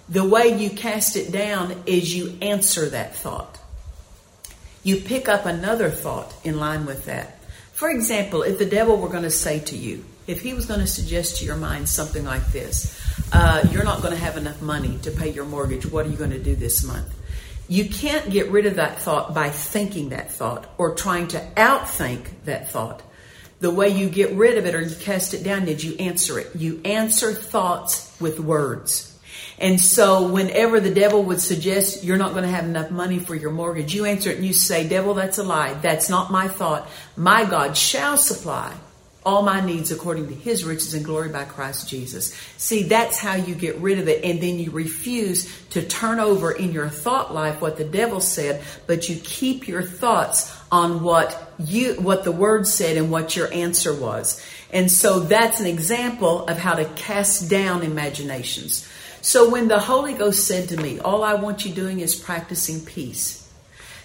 [0.08, 3.60] The way you cast it down is you answer that thought.
[4.84, 7.40] You pick up another thought in line with that.
[7.74, 10.80] For example, if the devil were going to say to you, if he was going
[10.80, 12.98] to suggest to your mind something like this,
[13.34, 16.18] uh, you're not going to have enough money to pay your mortgage, what are you
[16.18, 17.12] going to do this month?
[17.68, 22.28] You can't get rid of that thought by thinking that thought or trying to outthink
[22.46, 23.02] that thought.
[23.60, 26.38] The way you get rid of it or you cast it down is you answer
[26.38, 26.56] it.
[26.56, 29.10] You answer thoughts with words.
[29.58, 33.34] And so whenever the devil would suggest you're not going to have enough money for
[33.34, 35.74] your mortgage, you answer it and you say, devil, that's a lie.
[35.76, 36.88] That's not my thought.
[37.16, 38.74] My God shall supply
[39.26, 42.34] all my needs according to his riches and glory by Christ Jesus.
[42.58, 44.24] See, that's how you get rid of it.
[44.24, 48.64] And then you refuse to turn over in your thought life what the devil said,
[48.88, 53.52] but you keep your thoughts on what you, what the word said and what your
[53.54, 54.44] answer was.
[54.72, 58.88] And so that's an example of how to cast down imaginations.
[59.22, 62.82] So when the Holy Ghost said to me, all I want you doing is practicing
[62.84, 63.44] peace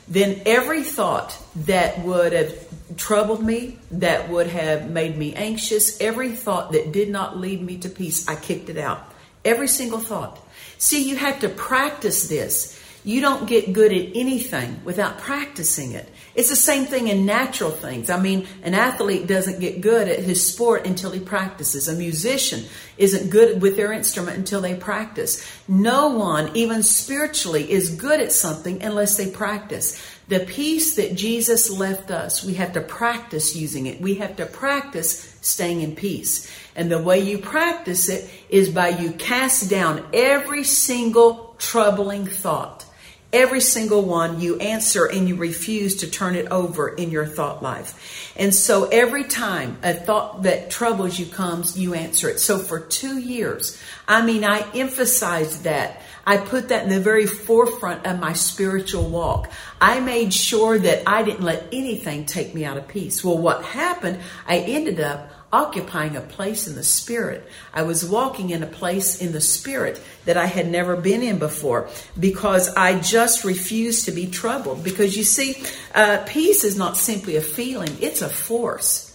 [0.09, 6.33] then every thought that would have troubled me, that would have made me anxious, every
[6.33, 9.13] thought that did not lead me to peace, I kicked it out.
[9.45, 10.39] Every single thought.
[10.79, 12.79] See, you have to practice this.
[13.05, 16.09] You don't get good at anything without practicing it.
[16.35, 18.11] It's the same thing in natural things.
[18.11, 21.89] I mean, an athlete doesn't get good at his sport until he practices.
[21.89, 22.65] A musician
[22.97, 25.45] isn't good with their instrument until they practice.
[25.67, 30.01] No one, even spiritually, is good at something unless they practice.
[30.29, 34.01] The peace that Jesus left us, we have to practice using it.
[34.01, 36.51] We have to practice staying in peace.
[36.77, 42.85] And the way you practice it is by you cast down every single troubling thought
[43.31, 47.63] Every single one you answer and you refuse to turn it over in your thought
[47.63, 48.33] life.
[48.37, 52.39] And so every time a thought that troubles you comes, you answer it.
[52.41, 56.01] So for two years, I mean, I emphasized that.
[56.27, 59.51] I put that in the very forefront of my spiritual walk.
[59.79, 63.23] I made sure that I didn't let anything take me out of peace.
[63.23, 67.49] Well, what happened, I ended up occupying a place in the spirit.
[67.73, 71.39] I was walking in a place in the spirit that I had never been in
[71.39, 71.89] before
[72.19, 74.85] because I just refused to be troubled.
[74.85, 75.63] Because you see,
[75.95, 79.07] uh, peace is not simply a feeling, it's a force.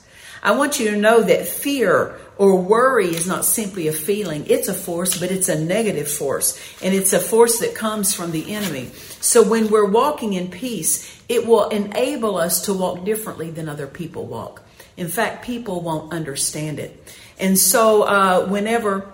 [0.42, 4.46] I want you to know that fear or worry is not simply a feeling.
[4.48, 6.60] It's a force, but it's a negative force.
[6.82, 8.90] And it's a force that comes from the enemy.
[9.22, 13.88] So when we're walking in peace, it will enable us to walk differently than other
[13.88, 14.62] people walk.
[14.98, 17.04] In fact, people won't understand it.
[17.39, 19.10] And so, uh, whenever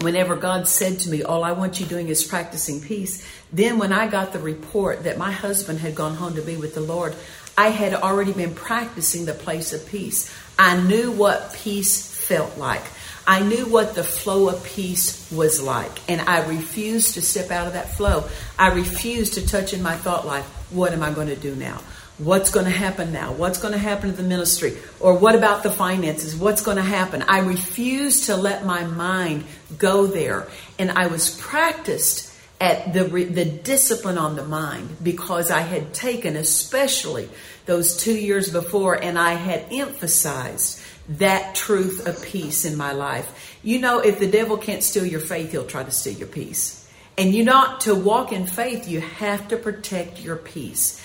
[0.00, 3.92] whenever God said to me, All I want you doing is practicing peace, then when
[3.92, 7.14] I got the report that my husband had gone home to be with the Lord,
[7.58, 10.34] I had already been practicing the place of peace.
[10.58, 12.84] I knew what peace felt like.
[13.26, 17.66] I knew what the flow of peace was like, and I refused to step out
[17.66, 18.24] of that flow.
[18.58, 20.44] I refused to touch in my thought life.
[20.70, 21.80] What am I going to do now?
[22.20, 23.32] What's going to happen now?
[23.32, 24.76] What's going to happen to the ministry?
[25.00, 26.36] Or what about the finances?
[26.36, 27.22] What's going to happen?
[27.22, 29.44] I refused to let my mind
[29.78, 30.46] go there.
[30.78, 36.36] And I was practiced at the, the discipline on the mind because I had taken,
[36.36, 37.30] especially
[37.64, 43.58] those two years before, and I had emphasized that truth of peace in my life.
[43.62, 46.86] You know, if the devil can't steal your faith, he'll try to steal your peace.
[47.16, 51.02] And you not to walk in faith, you have to protect your peace.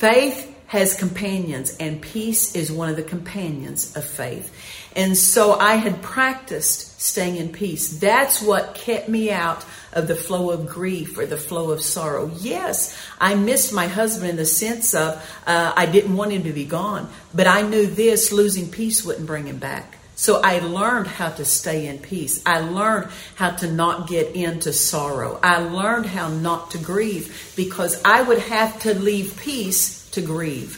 [0.00, 4.50] Faith has companions, and peace is one of the companions of faith.
[4.96, 7.98] And so I had practiced staying in peace.
[7.98, 12.30] That's what kept me out of the flow of grief or the flow of sorrow.
[12.38, 16.52] Yes, I missed my husband in the sense of uh, I didn't want him to
[16.54, 19.98] be gone, but I knew this losing peace wouldn't bring him back.
[20.20, 22.42] So I learned how to stay in peace.
[22.44, 25.40] I learned how to not get into sorrow.
[25.42, 30.76] I learned how not to grieve because I would have to leave peace to grieve.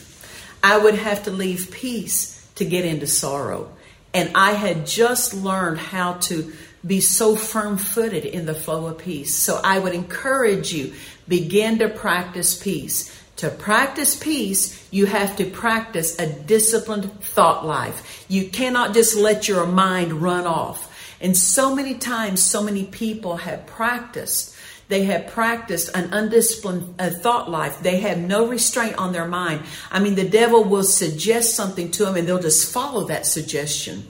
[0.63, 3.69] I would have to leave peace to get into sorrow.
[4.13, 6.53] And I had just learned how to
[6.87, 9.35] be so firm footed in the flow of peace.
[9.35, 10.93] So I would encourage you
[11.27, 13.12] begin to practice peace.
[13.43, 18.23] To practice peace, you have to practice a disciplined thought life.
[18.29, 20.89] You cannot just let your mind run off.
[21.19, 24.55] And so many times, so many people have practiced.
[24.87, 27.81] They have practiced an undisciplined uh, thought life.
[27.81, 29.63] They have no restraint on their mind.
[29.91, 34.07] I mean, the devil will suggest something to them and they'll just follow that suggestion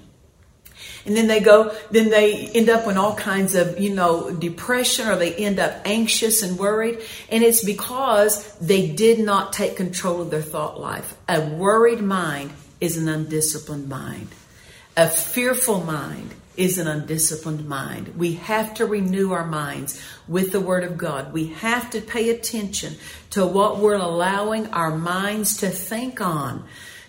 [1.05, 5.07] and then they go then they end up in all kinds of you know depression
[5.07, 6.99] or they end up anxious and worried
[7.29, 12.51] and it's because they did not take control of their thought life a worried mind
[12.79, 14.27] is an undisciplined mind
[14.95, 18.15] a fearful mind is an undisciplined mind.
[18.15, 21.33] We have to renew our minds with the Word of God.
[21.33, 22.95] We have to pay attention
[23.31, 26.65] to what we're allowing our minds to think on.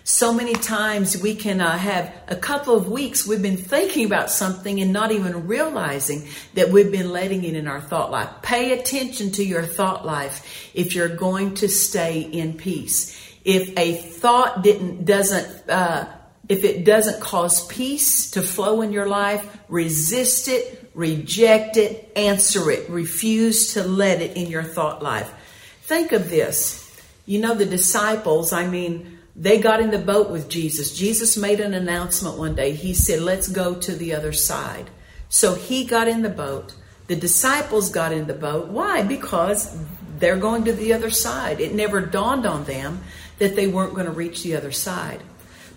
[0.07, 4.29] So many times we can uh, have a couple of weeks we've been thinking about
[4.29, 8.29] something and not even realizing that we've been letting it in our thought life.
[8.43, 13.19] Pay attention to your thought life if you're going to stay in peace.
[13.43, 16.05] If a thought didn't doesn't uh,
[16.47, 22.69] if it doesn't cause peace to flow in your life, resist it, reject it, answer
[22.69, 25.33] it, refuse to let it in your thought life.
[25.81, 26.83] Think of this.
[27.25, 28.53] You know the disciples.
[28.53, 30.95] I mean they got in the boat with Jesus.
[30.95, 32.71] Jesus made an announcement one day.
[32.73, 34.89] He said, Let's go to the other side.
[35.29, 36.73] So he got in the boat.
[37.07, 38.69] The disciples got in the boat.
[38.69, 39.03] Why?
[39.03, 39.77] Because
[40.17, 41.59] they're going to the other side.
[41.59, 43.01] It never dawned on them
[43.39, 45.21] that they weren't going to reach the other side.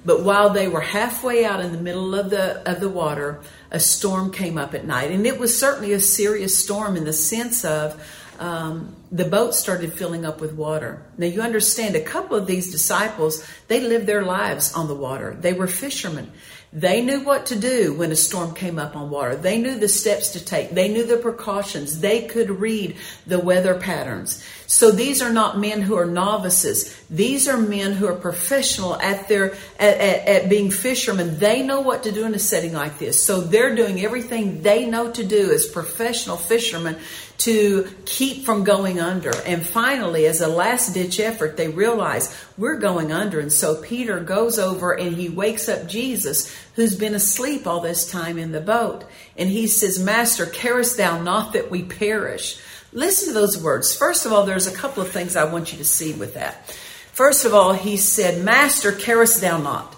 [0.04, 3.40] But while they were halfway out in the middle of the of the water,
[3.70, 7.12] a storm came up at night, and it was certainly a serious storm in the
[7.12, 8.00] sense of
[8.38, 11.02] um, the boat started filling up with water.
[11.16, 15.36] Now you understand, a couple of these disciples, they lived their lives on the water.
[15.38, 16.32] They were fishermen.
[16.72, 19.36] They knew what to do when a storm came up on water.
[19.36, 20.70] They knew the steps to take.
[20.70, 22.00] They knew the precautions.
[22.00, 24.44] They could read the weather patterns.
[24.70, 26.94] So these are not men who are novices.
[27.08, 31.38] These are men who are professional at their at, at, at, being fishermen.
[31.38, 33.24] They know what to do in a setting like this.
[33.24, 36.98] So they're doing everything they know to do as professional fishermen
[37.38, 39.32] to keep from going under.
[39.46, 43.40] And finally, as a last ditch effort, they realize we're going under.
[43.40, 48.10] And so Peter goes over and he wakes up Jesus, who's been asleep all this
[48.10, 49.06] time in the boat.
[49.34, 52.60] And he says, Master, carest thou not that we perish?
[52.92, 53.94] Listen to those words.
[53.96, 56.70] First of all, there's a couple of things I want you to see with that.
[57.12, 59.94] First of all, he said, Master, carest thou not?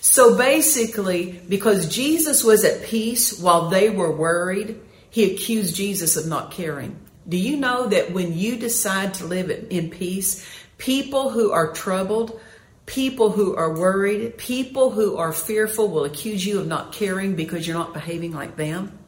[0.00, 4.78] So basically, because Jesus was at peace while they were worried,
[5.08, 6.98] he accused Jesus of not caring.
[7.26, 12.38] Do you know that when you decide to live in peace, people who are troubled,
[12.84, 17.66] people who are worried, people who are fearful will accuse you of not caring because
[17.66, 18.98] you're not behaving like them?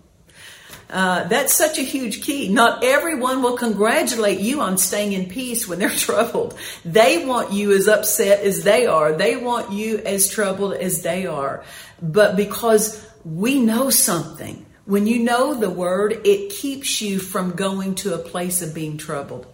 [0.89, 2.49] Uh, that's such a huge key.
[2.49, 6.57] Not everyone will congratulate you on staying in peace when they're troubled.
[6.85, 9.13] They want you as upset as they are.
[9.13, 11.65] They want you as troubled as they are.
[12.01, 17.97] But because we know something, when you know the word, it keeps you from going
[17.97, 19.47] to a place of being troubled.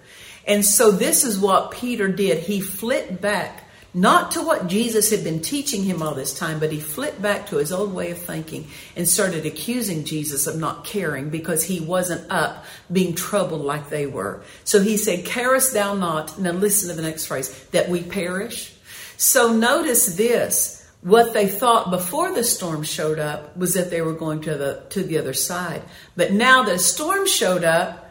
[0.47, 2.41] And so this is what Peter did.
[2.41, 3.62] He flipped back,
[3.95, 7.49] not to what Jesus had been teaching him all this time, but he flipped back
[7.49, 11.81] to his old way of thinking and started accusing Jesus of not caring because he
[11.81, 14.43] wasn't up being troubled like they were.
[14.65, 18.75] So he said, Carest thou not, now listen to the next phrase, that we perish?
[19.19, 24.15] So notice this what they thought before the storm showed up was that they were
[24.15, 25.83] going to the to the other side.
[26.17, 28.11] But now a storm showed up,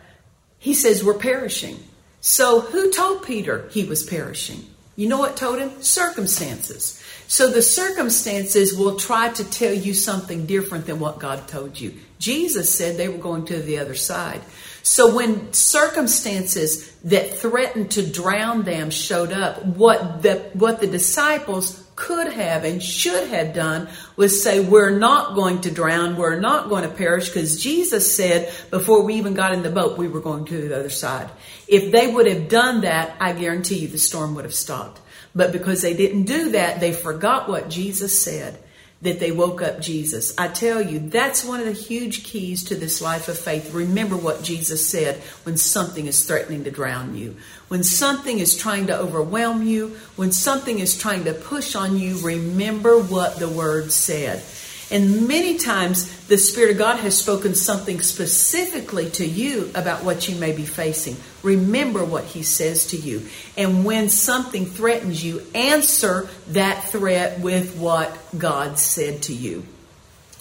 [0.60, 1.80] he says we're perishing.
[2.20, 4.66] So who told Peter he was perishing?
[5.02, 5.82] You know what told him?
[5.82, 7.04] Circumstances.
[7.26, 11.96] So the circumstances will try to tell you something different than what God told you.
[12.20, 14.42] Jesus said they were going to the other side.
[14.84, 21.84] So when circumstances that threatened to drown them showed up, what the what the disciples
[22.02, 26.68] could have and should have done was say, We're not going to drown, we're not
[26.68, 30.20] going to perish, because Jesus said before we even got in the boat, we were
[30.20, 31.30] going to the other side.
[31.68, 35.00] If they would have done that, I guarantee you the storm would have stopped.
[35.36, 38.58] But because they didn't do that, they forgot what Jesus said
[39.02, 40.34] that they woke up Jesus.
[40.38, 43.74] I tell you, that's one of the huge keys to this life of faith.
[43.74, 47.36] Remember what Jesus said when something is threatening to drown you.
[47.68, 52.20] When something is trying to overwhelm you, when something is trying to push on you,
[52.20, 54.44] remember what the Word said.
[54.92, 60.28] And many times the Spirit of God has spoken something specifically to you about what
[60.28, 61.16] you may be facing.
[61.44, 63.26] Remember what He says to you.
[63.58, 69.66] And when something threatens you, answer that threat with what God said to you.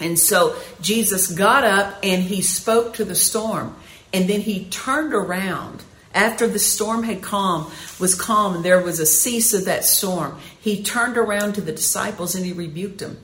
[0.00, 3.76] And so Jesus got up and He spoke to the storm.
[4.12, 7.70] And then He turned around After the storm had calm,
[8.00, 11.72] was calm, and there was a cease of that storm, he turned around to the
[11.72, 13.18] disciples and he rebuked them.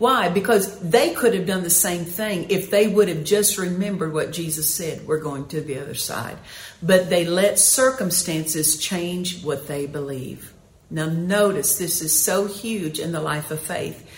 [0.00, 0.30] Why?
[0.30, 4.32] Because they could have done the same thing if they would have just remembered what
[4.32, 6.38] Jesus said, we're going to the other side.
[6.82, 10.54] But they let circumstances change what they believe.
[10.90, 14.08] Now, notice this is so huge in the life of faith.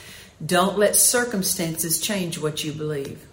[0.47, 3.27] Don't let circumstances change what you believe.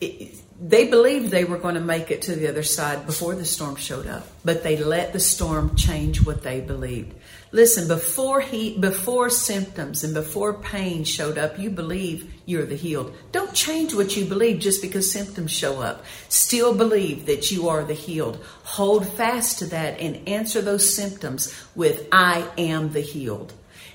[0.00, 3.44] It, they believed they were going to make it to the other side before the
[3.44, 7.14] storm showed up, but they let the storm change what they believed.
[7.54, 13.14] Listen, before he, before symptoms and before pain showed up, you believe you're the healed.
[13.30, 16.04] Don't change what you believe just because symptoms show up.
[16.28, 18.44] Still believe that you are the healed.
[18.64, 23.52] Hold fast to that and answer those symptoms with I am the healed.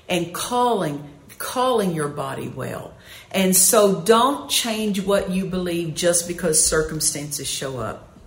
[0.08, 2.94] And calling, calling your body well.
[3.30, 8.18] And so don't change what you believe just because circumstances show up.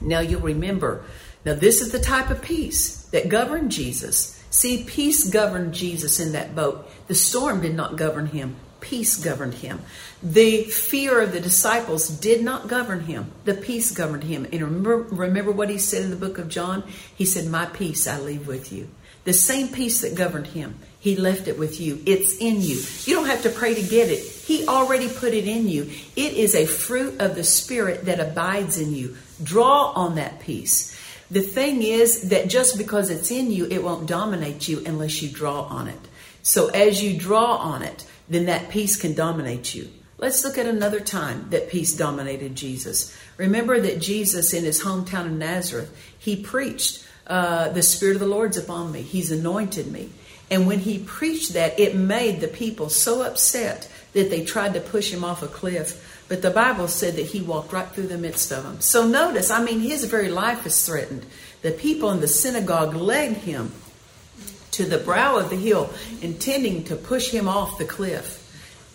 [0.00, 1.04] Now you'll remember,
[1.44, 6.30] now this is the type of peace that governed Jesus See, peace governed Jesus in
[6.30, 6.88] that boat.
[7.08, 9.80] The storm did not govern him, peace governed him.
[10.22, 14.44] The fear of the disciples did not govern him, the peace governed him.
[14.52, 16.84] And remember, remember what he said in the book of John?
[17.16, 18.88] He said, My peace I leave with you.
[19.24, 22.00] The same peace that governed him, he left it with you.
[22.06, 22.80] It's in you.
[23.06, 24.20] You don't have to pray to get it.
[24.20, 25.90] He already put it in you.
[26.14, 29.16] It is a fruit of the Spirit that abides in you.
[29.42, 30.93] Draw on that peace.
[31.30, 35.28] The thing is that just because it's in you, it won't dominate you unless you
[35.28, 36.00] draw on it.
[36.42, 39.88] So as you draw on it, then that peace can dominate you.
[40.18, 43.16] Let's look at another time that peace dominated Jesus.
[43.36, 48.26] Remember that Jesus, in his hometown of Nazareth, he preached, uh, The Spirit of the
[48.26, 49.02] Lord's upon me.
[49.02, 50.10] He's anointed me.
[50.50, 54.80] And when he preached that, it made the people so upset that they tried to
[54.80, 56.13] push him off a cliff.
[56.28, 58.80] But the Bible said that he walked right through the midst of them.
[58.80, 61.26] So notice, I mean, his very life is threatened.
[61.62, 63.72] The people in the synagogue led him
[64.72, 68.40] to the brow of the hill, intending to push him off the cliff.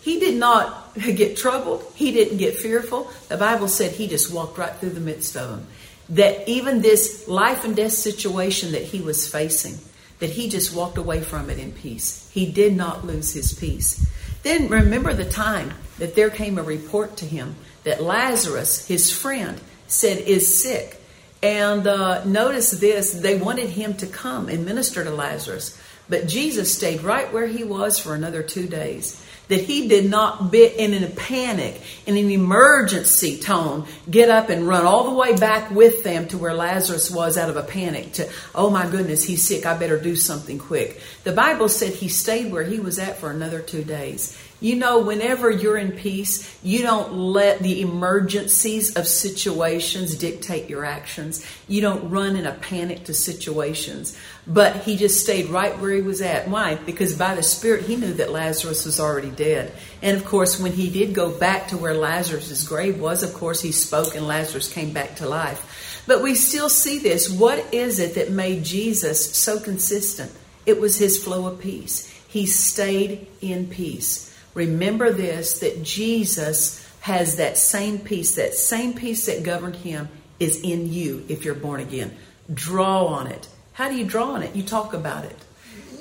[0.01, 1.83] He did not get troubled.
[1.95, 3.11] He didn't get fearful.
[3.27, 5.67] The Bible said he just walked right through the midst of them.
[6.09, 9.77] That even this life and death situation that he was facing,
[10.17, 12.29] that he just walked away from it in peace.
[12.33, 14.05] He did not lose his peace.
[14.41, 19.59] Then remember the time that there came a report to him that Lazarus, his friend,
[19.87, 21.01] said is sick.
[21.41, 25.79] And uh, notice this they wanted him to come and minister to Lazarus.
[26.09, 30.51] But Jesus stayed right where he was for another two days that he did not
[30.51, 35.35] be in a panic, in an emergency tone, get up and run all the way
[35.35, 39.23] back with them to where Lazarus was out of a panic to, oh my goodness,
[39.23, 41.01] he's sick, I better do something quick.
[41.23, 44.39] The Bible said he stayed where he was at for another two days.
[44.61, 50.83] You know, whenever you're in peace, you don't let the emergencies of situations dictate your
[50.83, 51.45] actions.
[51.69, 54.17] You don't run in a panic to situations.
[54.45, 56.49] But he just stayed right where he was at.
[56.49, 56.75] Why?
[56.75, 59.71] Because by the Spirit, he knew that Lazarus was already dead.
[60.01, 63.61] And of course, when he did go back to where Lazarus' grave was, of course,
[63.61, 66.03] he spoke and Lazarus came back to life.
[66.05, 67.29] But we still see this.
[67.29, 70.31] What is it that made Jesus so consistent?
[70.65, 72.09] It was his flow of peace.
[72.27, 74.28] He stayed in peace.
[74.59, 80.59] Remember this that Jesus has that same peace, that same peace that governed him is
[80.59, 82.13] in you if you're born again.
[82.53, 83.47] Draw on it.
[83.71, 84.57] How do you draw on it?
[84.57, 85.37] You talk about it.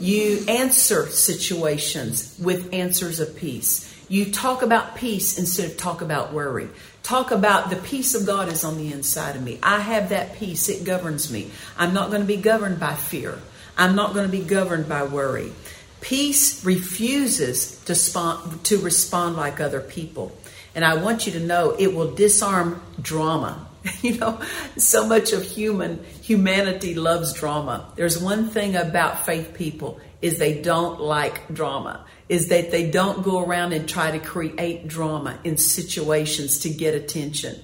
[0.01, 3.95] You answer situations with answers of peace.
[4.09, 6.69] You talk about peace instead of talk about worry.
[7.05, 9.61] Talk about the peace of God is on the inside of me.
[9.63, 10.69] I have that peace.
[10.69, 11.53] It governs me.
[11.77, 13.39] I'm not going to be governed by fear.
[13.77, 15.53] I'm not going to be governed by worry.
[16.01, 20.37] Peace refuses to, respond, to respond like other people.
[20.75, 23.65] And I want you to know it will disarm drama.
[24.03, 24.41] You know,
[24.77, 27.91] so much of human humanity loves drama.
[27.97, 32.05] There's one thing about faith people is they don't like drama.
[32.29, 36.95] Is that they don't go around and try to create drama in situations to get
[36.95, 37.59] attention.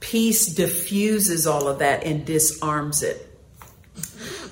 [0.00, 3.27] Peace diffuses all of that and disarms it.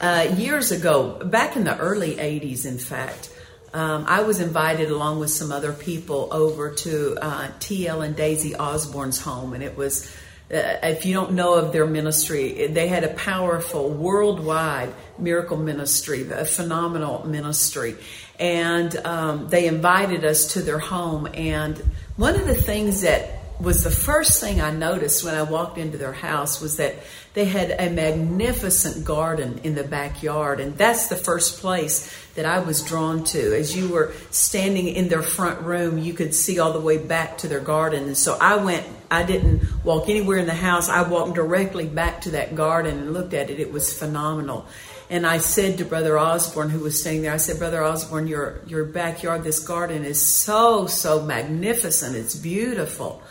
[0.00, 3.30] Uh, years ago, back in the early 80s, in fact,
[3.72, 8.54] um, I was invited along with some other people over to uh, TL and Daisy
[8.54, 10.10] Osborn's home, and it was.
[10.48, 16.22] Uh, if you don't know of their ministry, they had a powerful worldwide miracle ministry,
[16.30, 17.96] a phenomenal ministry.
[18.38, 21.26] And um, they invited us to their home.
[21.34, 21.76] And
[22.16, 25.98] one of the things that was the first thing I noticed when I walked into
[25.98, 26.96] their house was that
[27.34, 30.60] they had a magnificent garden in the backyard.
[30.60, 33.56] And that's the first place that I was drawn to.
[33.58, 37.38] As you were standing in their front room, you could see all the way back
[37.38, 38.04] to their garden.
[38.04, 40.88] And so I went I didn't walk anywhere in the house.
[40.88, 43.60] I walked directly back to that garden and looked at it.
[43.60, 44.66] It was phenomenal.
[45.08, 48.60] And I said to Brother Osborn, who was staying there, I said, Brother Osborn, your,
[48.66, 52.16] your backyard, this garden is so, so magnificent.
[52.16, 53.22] It's beautiful.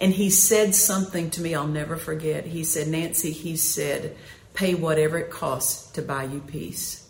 [0.00, 2.46] And he said something to me I'll never forget.
[2.46, 4.16] He said, Nancy, he said,
[4.54, 7.06] pay whatever it costs to buy you peace.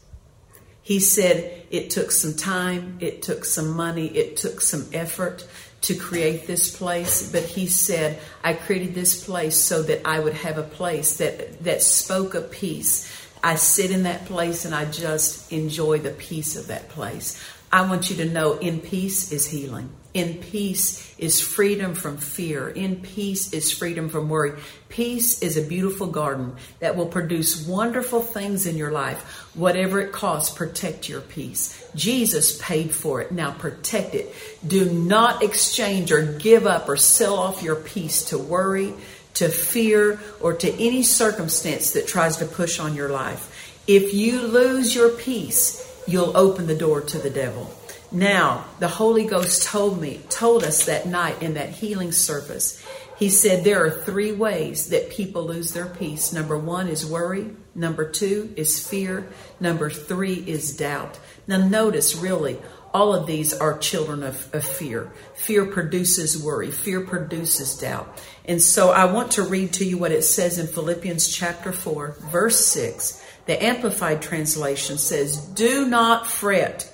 [0.82, 5.47] He said it took some time, it took some money, it took some effort
[5.82, 10.34] to create this place, but he said, I created this place so that I would
[10.34, 13.11] have a place that, that spoke of peace.
[13.43, 17.43] I sit in that place and I just enjoy the peace of that place.
[17.72, 19.91] I want you to know in peace is healing.
[20.13, 22.69] In peace is freedom from fear.
[22.69, 24.59] In peace is freedom from worry.
[24.89, 29.23] Peace is a beautiful garden that will produce wonderful things in your life.
[29.55, 31.89] Whatever it costs, protect your peace.
[31.95, 33.31] Jesus paid for it.
[33.31, 34.35] Now protect it.
[34.67, 38.93] Do not exchange or give up or sell off your peace to worry,
[39.35, 43.79] to fear, or to any circumstance that tries to push on your life.
[43.87, 47.73] If you lose your peace, you'll open the door to the devil.
[48.13, 52.85] Now, the Holy Ghost told me, told us that night in that healing service.
[53.17, 56.33] He said there are three ways that people lose their peace.
[56.33, 57.51] Number one is worry.
[57.75, 59.29] Number two is fear.
[59.61, 61.19] Number three is doubt.
[61.47, 62.59] Now, notice really,
[62.93, 65.13] all of these are children of, of fear.
[65.37, 66.73] Fear produces worry.
[66.73, 68.21] Fear produces doubt.
[68.45, 72.17] And so I want to read to you what it says in Philippians chapter 4,
[72.31, 73.25] verse 6.
[73.47, 76.93] The Amplified Translation says, Do not fret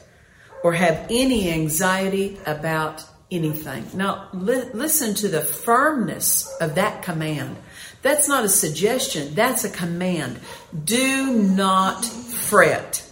[0.62, 3.86] or have any anxiety about anything.
[3.94, 7.56] Now, li- listen to the firmness of that command.
[8.02, 10.38] That's not a suggestion, that's a command.
[10.84, 13.02] Do not fret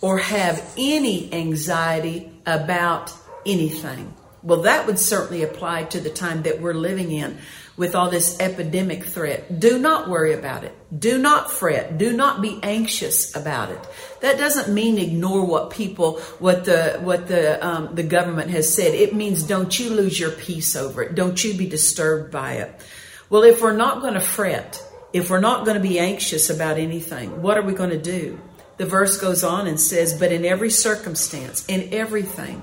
[0.00, 3.12] or have any anxiety about
[3.44, 4.14] anything.
[4.42, 7.38] Well, that would certainly apply to the time that we're living in
[7.78, 9.60] with all this epidemic threat.
[9.60, 10.74] Do not worry about it.
[11.00, 11.96] Do not fret.
[11.96, 13.78] Do not be anxious about it.
[14.20, 18.94] That doesn't mean ignore what people, what the what the um, the government has said.
[18.94, 21.14] It means don't you lose your peace over it.
[21.14, 22.74] Don't you be disturbed by it.
[23.30, 26.78] Well, if we're not going to fret, if we're not going to be anxious about
[26.78, 28.40] anything, what are we going to do?
[28.76, 32.62] The verse goes on and says, "But in every circumstance, in everything."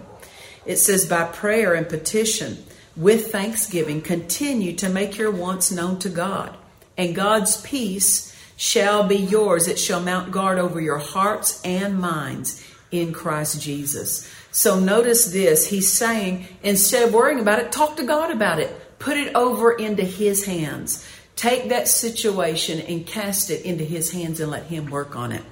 [0.65, 2.65] It says, by prayer and petition,
[2.95, 6.55] with thanksgiving, continue to make your wants known to God.
[6.97, 9.67] And God's peace shall be yours.
[9.67, 14.31] It shall mount guard over your hearts and minds in Christ Jesus.
[14.51, 15.67] So notice this.
[15.67, 18.99] He's saying, instead of worrying about it, talk to God about it.
[18.99, 21.05] Put it over into His hands.
[21.35, 25.43] Take that situation and cast it into His hands and let Him work on it.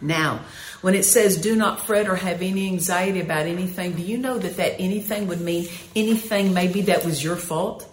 [0.00, 0.40] Now,
[0.80, 4.38] when it says do not fret or have any anxiety about anything, do you know
[4.38, 7.88] that that anything would mean anything maybe that was your fault?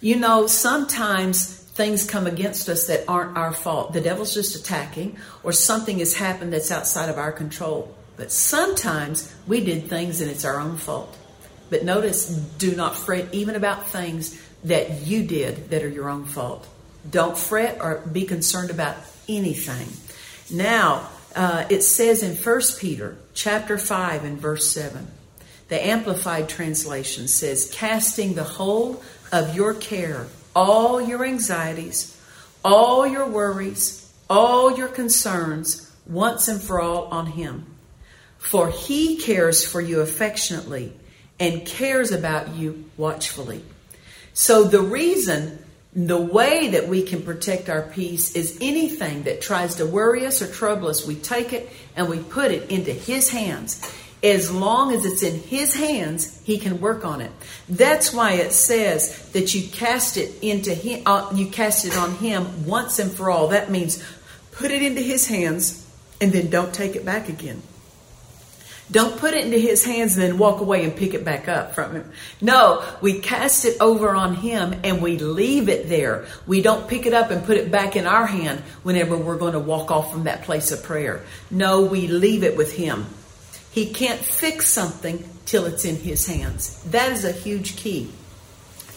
[0.00, 3.92] You know, sometimes things come against us that aren't our fault.
[3.92, 7.94] The devil's just attacking or something has happened that's outside of our control.
[8.16, 11.16] But sometimes we did things and it's our own fault.
[11.70, 16.24] But notice, do not fret even about things that you did that are your own
[16.24, 16.66] fault.
[17.08, 18.96] Don't fret or be concerned about
[19.28, 19.86] anything.
[20.50, 25.06] Now, uh, it says in 1 Peter chapter 5 and verse 7,
[25.68, 30.26] the Amplified Translation says, casting the whole of your care,
[30.56, 32.18] all your anxieties,
[32.64, 37.66] all your worries, all your concerns, once and for all on Him.
[38.38, 40.92] For He cares for you affectionately
[41.38, 43.62] and cares about you watchfully.
[44.32, 45.62] So the reason
[45.94, 50.42] the way that we can protect our peace is anything that tries to worry us
[50.42, 53.80] or trouble us, we take it and we put it into His hands.
[54.22, 57.32] As long as it's in His hands, He can work on it.
[57.68, 62.16] That's why it says that you cast it into Him, uh, you cast it on
[62.16, 63.48] Him once and for all.
[63.48, 64.04] That means
[64.52, 65.86] put it into His hands
[66.20, 67.62] and then don't take it back again.
[68.90, 71.74] Don't put it into his hands and then walk away and pick it back up
[71.74, 72.10] from him.
[72.40, 76.26] No, we cast it over on him and we leave it there.
[76.46, 79.52] We don't pick it up and put it back in our hand whenever we're going
[79.52, 81.22] to walk off from that place of prayer.
[81.50, 83.06] No, we leave it with him.
[83.70, 86.82] He can't fix something till it's in his hands.
[86.84, 88.10] That is a huge key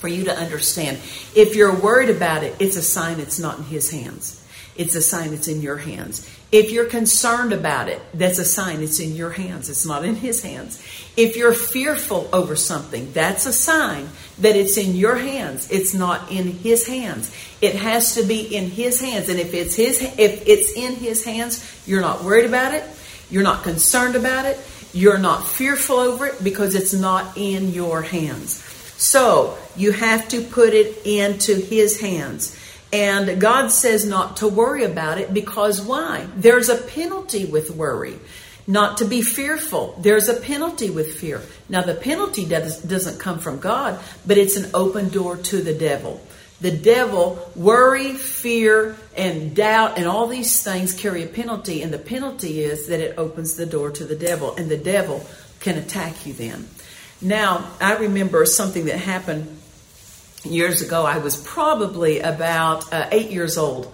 [0.01, 0.97] for you to understand.
[1.35, 4.40] If you're worried about it, it's a sign it's not in his hands.
[4.81, 6.27] It's a sign it's in your hands.
[6.51, 9.69] If you're concerned about it, that's a sign it's in your hands.
[9.69, 10.83] It's not in his hands.
[11.15, 14.09] If you're fearful over something, that's a sign
[14.39, 15.69] that it's in your hands.
[15.71, 17.33] It's not in his hands.
[17.61, 19.29] It has to be in his hands.
[19.29, 22.83] And if it's his if it's in his hands, you're not worried about it.
[23.29, 24.59] You're not concerned about it.
[24.93, 28.61] You're not fearful over it because it's not in your hands.
[29.01, 32.55] So you have to put it into His hands.
[32.93, 36.27] And God says not to worry about it because why?
[36.35, 38.19] There's a penalty with worry.
[38.67, 39.97] Not to be fearful.
[39.99, 41.41] There's a penalty with fear.
[41.67, 45.73] Now, the penalty does, doesn't come from God, but it's an open door to the
[45.73, 46.21] devil.
[46.59, 51.97] The devil, worry, fear, and doubt, and all these things carry a penalty, and the
[51.97, 55.25] penalty is that it opens the door to the devil, and the devil
[55.59, 56.67] can attack you then.
[57.19, 59.60] Now, I remember something that happened
[60.43, 61.05] years ago.
[61.05, 63.93] I was probably about uh, eight years old.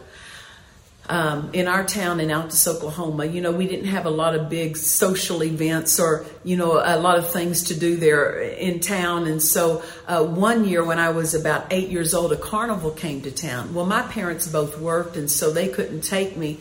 [1.10, 4.50] Um, in our town in Altus, Oklahoma, you know, we didn't have a lot of
[4.50, 9.26] big social events or, you know, a lot of things to do there in town.
[9.26, 13.22] And so uh, one year when I was about eight years old, a carnival came
[13.22, 13.74] to town.
[13.74, 16.60] Well, my parents both worked, and so they couldn't take me.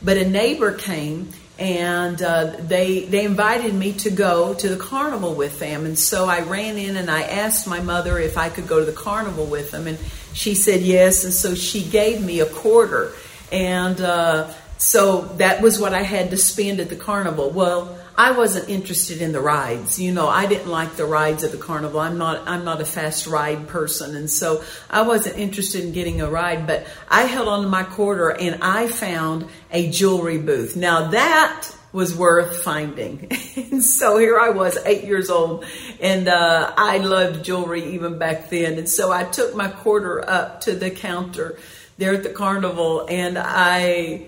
[0.00, 5.34] But a neighbor came and uh, they they invited me to go to the carnival
[5.34, 5.84] with them.
[5.84, 8.86] And so I ran in and I asked my mother if I could go to
[8.86, 9.86] the carnival with them.
[9.86, 9.98] And
[10.32, 11.24] she said yes.
[11.24, 13.12] And so she gave me a quarter.
[13.50, 17.50] And uh, so that was what I had to spend at the carnival.
[17.50, 19.98] Well I wasn't interested in the rides.
[19.98, 22.00] You know, I didn't like the rides at the carnival.
[22.00, 26.20] I'm not I'm not a fast ride person and so I wasn't interested in getting
[26.20, 30.76] a ride, but I held on to my quarter and I found a jewelry booth.
[30.76, 33.28] Now that was worth finding.
[33.56, 35.66] and so here I was, eight years old,
[36.00, 38.78] and uh, I loved jewelry even back then.
[38.78, 41.58] And so I took my quarter up to the counter
[41.98, 44.26] there at the carnival and I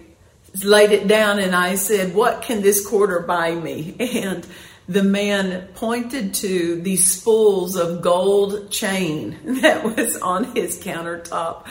[0.62, 3.96] laid it down and I said, What can this quarter buy me?
[4.24, 4.46] And
[4.86, 11.66] the man pointed to these spools of gold chain that was on his countertop.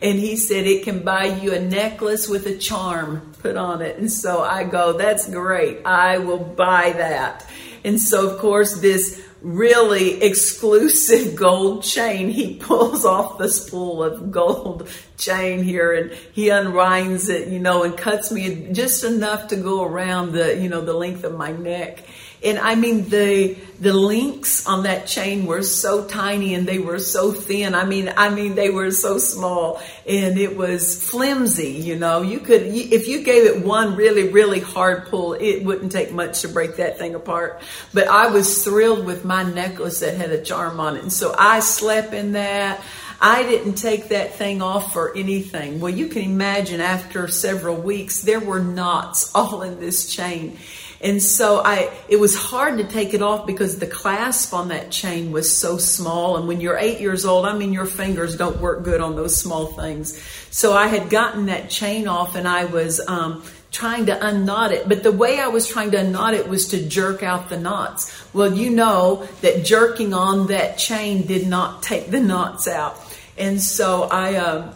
[0.00, 3.98] And he said, It can buy you a necklace with a charm put on it.
[3.98, 5.84] And so I go, That's great.
[5.84, 7.46] I will buy that.
[7.84, 12.30] And so, of course, this really exclusive gold chain.
[12.30, 17.84] He pulls off the spool of gold chain here and he unwinds it, you know,
[17.84, 21.52] and cuts me just enough to go around the, you know, the length of my
[21.52, 22.04] neck.
[22.42, 26.98] And I mean, the, the links on that chain were so tiny and they were
[26.98, 27.74] so thin.
[27.74, 32.40] I mean, I mean, they were so small and it was flimsy, you know, you
[32.40, 36.48] could, if you gave it one really, really hard pull, it wouldn't take much to
[36.48, 37.62] break that thing apart.
[37.94, 41.02] But I was thrilled with my necklace that had a charm on it.
[41.02, 42.84] And so I slept in that.
[43.20, 45.80] I didn't take that thing off for anything.
[45.80, 50.58] Well, you can imagine after several weeks, there were knots all in this chain.
[51.00, 54.90] And so I, it was hard to take it off because the clasp on that
[54.90, 56.38] chain was so small.
[56.38, 59.36] And when you're eight years old, I mean, your fingers don't work good on those
[59.36, 60.18] small things.
[60.50, 63.42] So I had gotten that chain off and I was, um,
[63.74, 64.88] trying to unknot it.
[64.88, 68.10] But the way I was trying to unknot it was to jerk out the knots.
[68.32, 72.96] Well, you know that jerking on that chain did not take the knots out.
[73.36, 74.72] And so I, uh,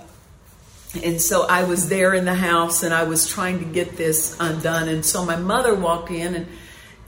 [1.03, 4.37] and so I was there in the house and I was trying to get this
[4.41, 4.89] undone.
[4.89, 6.47] And so my mother walked in and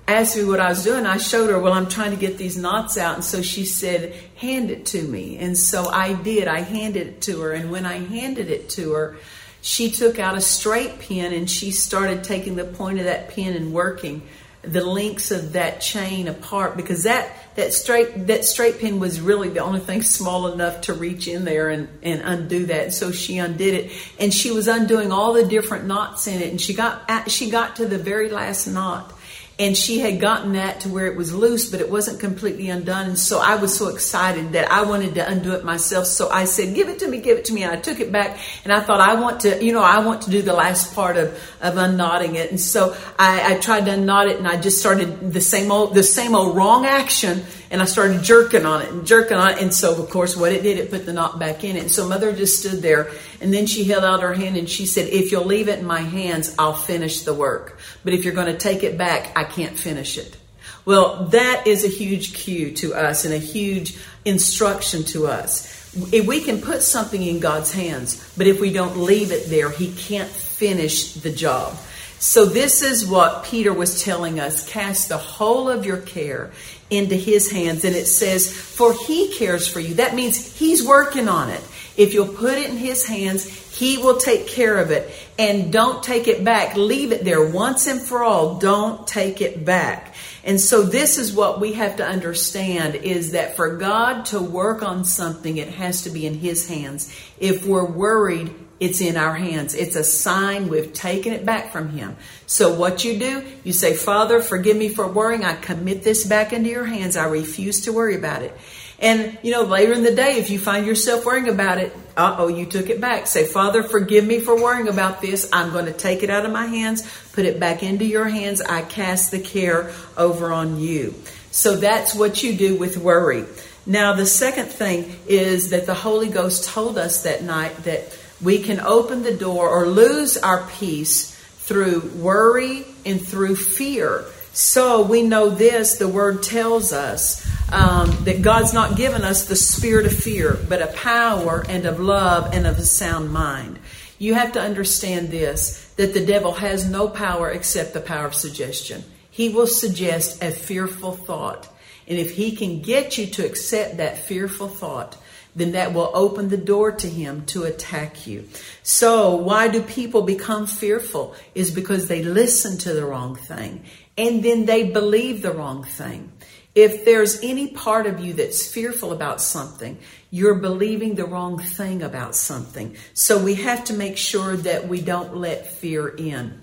[0.07, 1.07] asked me what I was doing.
[1.07, 3.15] I showed her, well, I'm trying to get these knots out.
[3.15, 5.39] And so she said, hand it to me.
[5.39, 6.47] And so I did.
[6.47, 7.53] I handed it to her.
[7.53, 9.17] And when I handed it to her,
[9.63, 13.55] she took out a straight pin and she started taking the point of that pin
[13.55, 14.23] and working
[14.63, 19.49] the links of that chain apart because that that straight that straight pin was really
[19.49, 22.95] the only thing small enough to reach in there and and undo that.
[22.95, 23.93] So she undid it.
[24.19, 26.51] And she was undoing all the different knots in it.
[26.51, 29.13] And she got at, she got to the very last knot
[29.61, 33.09] and she had gotten that to where it was loose, but it wasn't completely undone.
[33.09, 36.07] And so I was so excited that I wanted to undo it myself.
[36.07, 38.11] So I said, "Give it to me, give it to me." And I took it
[38.11, 40.95] back, and I thought, "I want to, you know, I want to do the last
[40.95, 44.57] part of of unknotting it." And so I, I tried to unknot it, and I
[44.57, 48.83] just started the same old the same old wrong action and I started jerking on
[48.83, 49.63] it and jerking on it.
[49.63, 51.83] And so, of course, what it did, it put the knot back in it.
[51.83, 53.11] And so, mother just stood there,
[53.41, 55.87] and then she held out her hand and she said, "If you'll leave it in
[55.87, 57.79] my hands, I'll finish the work.
[58.05, 60.37] But if you're going to take it back, I can't finish it."
[60.85, 65.69] Well, that is a huge cue to us and a huge instruction to us.
[66.13, 69.71] If we can put something in God's hands, but if we don't leave it there,
[69.71, 71.77] He can't finish the job.
[72.21, 76.51] So, this is what Peter was telling us cast the whole of your care
[76.91, 77.83] into his hands.
[77.83, 79.95] And it says, For he cares for you.
[79.95, 81.63] That means he's working on it.
[81.97, 85.11] If you'll put it in his hands, he will take care of it.
[85.39, 86.77] And don't take it back.
[86.77, 88.59] Leave it there once and for all.
[88.59, 90.15] Don't take it back.
[90.45, 94.83] And so this is what we have to understand is that for God to work
[94.83, 97.15] on something, it has to be in his hands.
[97.39, 99.75] If we're worried, it's in our hands.
[99.75, 102.17] It's a sign we've taken it back from Him.
[102.47, 105.45] So, what you do, you say, Father, forgive me for worrying.
[105.45, 107.17] I commit this back into your hands.
[107.17, 108.57] I refuse to worry about it.
[108.99, 112.37] And, you know, later in the day, if you find yourself worrying about it, uh
[112.39, 113.27] oh, you took it back.
[113.27, 115.49] Say, Father, forgive me for worrying about this.
[115.53, 117.03] I'm going to take it out of my hands,
[117.33, 118.61] put it back into your hands.
[118.61, 121.15] I cast the care over on you.
[121.51, 123.45] So that's what you do with worry.
[123.87, 128.63] Now, the second thing is that the Holy Ghost told us that night that we
[128.63, 134.25] can open the door or lose our peace through worry and through fear.
[134.53, 139.57] So we know this, the word tells us um, that God's not given us the
[139.57, 143.79] spirit of fear, but a power and of love and of a sound mind.
[144.19, 148.35] You have to understand this that the devil has no power except the power of
[148.35, 149.05] suggestion.
[149.31, 151.69] He will suggest a fearful thought.
[152.09, 155.17] And if he can get you to accept that fearful thought,
[155.55, 158.49] then that will open the door to him to attack you.
[158.83, 161.35] So, why do people become fearful?
[161.55, 163.85] Is because they listen to the wrong thing
[164.17, 166.33] and then they believe the wrong thing.
[166.75, 169.99] If there's any part of you that's fearful about something,
[170.31, 172.97] you're believing the wrong thing about something.
[173.13, 176.61] So we have to make sure that we don't let fear in.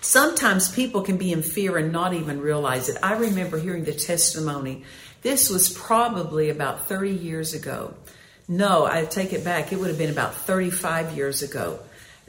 [0.00, 2.98] Sometimes people can be in fear and not even realize it.
[3.02, 4.84] I remember hearing the testimony.
[5.24, 7.94] This was probably about 30 years ago.
[8.46, 9.72] No, I take it back.
[9.72, 11.80] It would have been about 35 years ago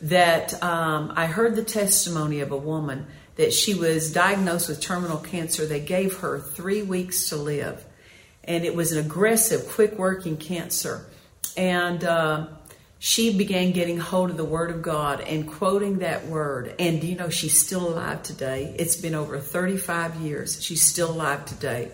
[0.04, 5.18] that um, I heard the testimony of a woman that she was diagnosed with terminal
[5.18, 5.66] cancer.
[5.66, 7.84] They gave her three weeks to live.
[8.46, 11.06] And it was an aggressive, quick working cancer.
[11.58, 12.48] And uh,
[13.00, 16.74] she began getting hold of the Word of God and quoting that Word.
[16.80, 18.74] And you know, she's still alive today.
[18.80, 20.64] It's been over 35 years.
[20.64, 21.91] She's still alive today.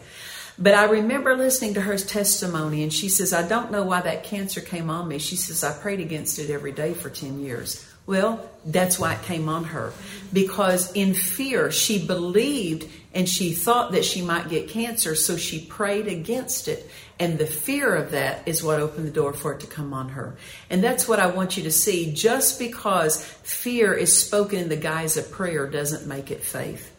[0.61, 4.25] But I remember listening to her testimony, and she says, I don't know why that
[4.25, 5.17] cancer came on me.
[5.17, 7.83] She says, I prayed against it every day for 10 years.
[8.05, 9.91] Well, that's why it came on her.
[10.31, 15.65] Because in fear, she believed and she thought that she might get cancer, so she
[15.65, 16.87] prayed against it.
[17.19, 20.09] And the fear of that is what opened the door for it to come on
[20.09, 20.35] her.
[20.69, 22.13] And that's what I want you to see.
[22.13, 26.90] Just because fear is spoken in the guise of prayer doesn't make it faith.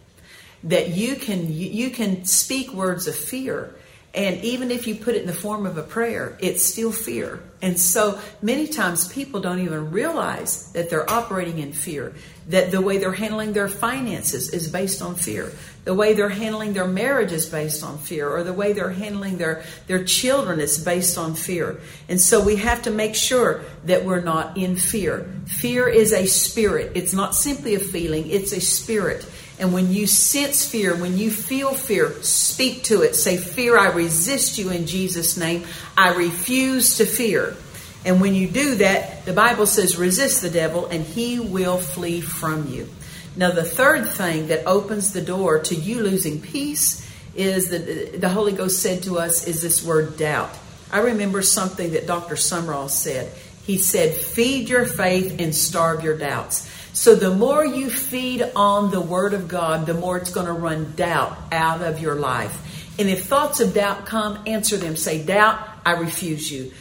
[0.64, 3.74] That you can you can speak words of fear
[4.14, 7.40] and even if you put it in the form of a prayer, it's still fear.
[7.62, 12.12] And so many times people don't even realize that they're operating in fear,
[12.48, 15.50] that the way they're handling their finances is based on fear.
[15.84, 19.38] The way they're handling their marriage is based on fear, or the way they're handling
[19.38, 21.80] their, their children is based on fear.
[22.08, 25.32] And so we have to make sure that we're not in fear.
[25.46, 26.92] Fear is a spirit.
[26.96, 29.24] It's not simply a feeling, it's a spirit.
[29.62, 33.14] And when you sense fear, when you feel fear, speak to it.
[33.14, 35.62] Say, Fear, I resist you in Jesus' name.
[35.96, 37.56] I refuse to fear.
[38.04, 42.20] And when you do that, the Bible says, resist the devil and he will flee
[42.20, 42.88] from you.
[43.36, 48.28] Now, the third thing that opens the door to you losing peace is that the
[48.28, 50.50] Holy Ghost said to us is this word doubt.
[50.90, 52.34] I remember something that Dr.
[52.34, 53.32] Sumrall said.
[53.62, 56.68] He said, Feed your faith and starve your doubts.
[56.92, 60.52] So the more you feed on the Word of God, the more it's going to
[60.52, 62.98] run doubt out of your life.
[62.98, 64.96] And if thoughts of doubt come, answer them.
[64.96, 66.72] Say, Doubt, I refuse you.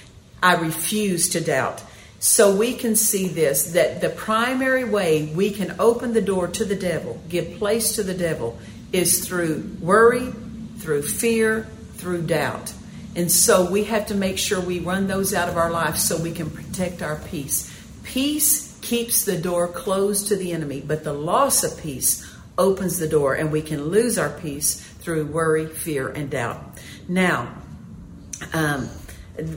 [0.43, 1.81] I refuse to doubt.
[2.19, 6.65] So we can see this that the primary way we can open the door to
[6.65, 8.59] the devil, give place to the devil,
[8.91, 10.31] is through worry,
[10.77, 12.73] through fear, through doubt.
[13.15, 16.17] And so we have to make sure we run those out of our lives so
[16.17, 17.73] we can protect our peace.
[18.03, 23.07] Peace keeps the door closed to the enemy, but the loss of peace opens the
[23.07, 26.61] door, and we can lose our peace through worry, fear, and doubt.
[27.07, 27.55] Now,
[28.51, 28.89] um,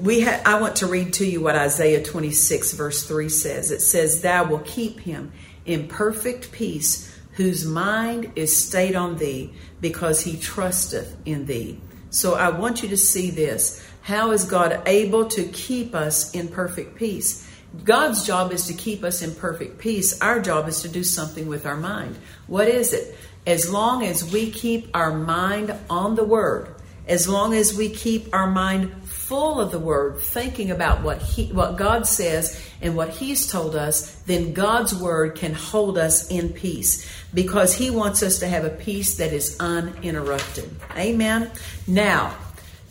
[0.02, 3.72] we ha- I want to read to you what Isaiah 26, verse 3 says.
[3.72, 5.32] It says, Thou will keep him
[5.66, 11.80] in perfect peace, whose mind is stayed on thee, because he trusteth in thee.
[12.10, 13.84] So I want you to see this.
[14.02, 17.43] How is God able to keep us in perfect peace?
[17.82, 20.20] God's job is to keep us in perfect peace.
[20.20, 22.16] Our job is to do something with our mind.
[22.46, 23.16] What is it?
[23.46, 26.74] As long as we keep our mind on the Word,
[27.06, 31.52] as long as we keep our mind full of the Word, thinking about what He,
[31.52, 36.50] what God says and what He's told us, then God's Word can hold us in
[36.50, 40.70] peace because He wants us to have a peace that is uninterrupted.
[40.96, 41.50] Amen.
[41.86, 42.34] Now,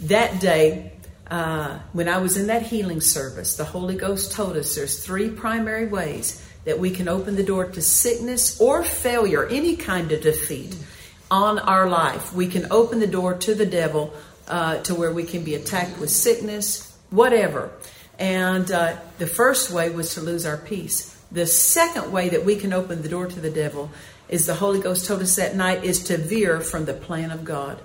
[0.01, 0.92] that day,
[1.33, 5.31] uh, when I was in that healing service, the Holy Ghost told us there's three
[5.31, 10.21] primary ways that we can open the door to sickness or failure, any kind of
[10.21, 10.77] defeat
[11.31, 12.35] on our life.
[12.35, 14.13] We can open the door to the devil
[14.47, 17.71] uh, to where we can be attacked with sickness, whatever.
[18.19, 21.19] And uh, the first way was to lose our peace.
[21.31, 23.89] The second way that we can open the door to the devil
[24.29, 27.43] is the Holy Ghost told us that night is to veer from the plan of
[27.43, 27.81] God.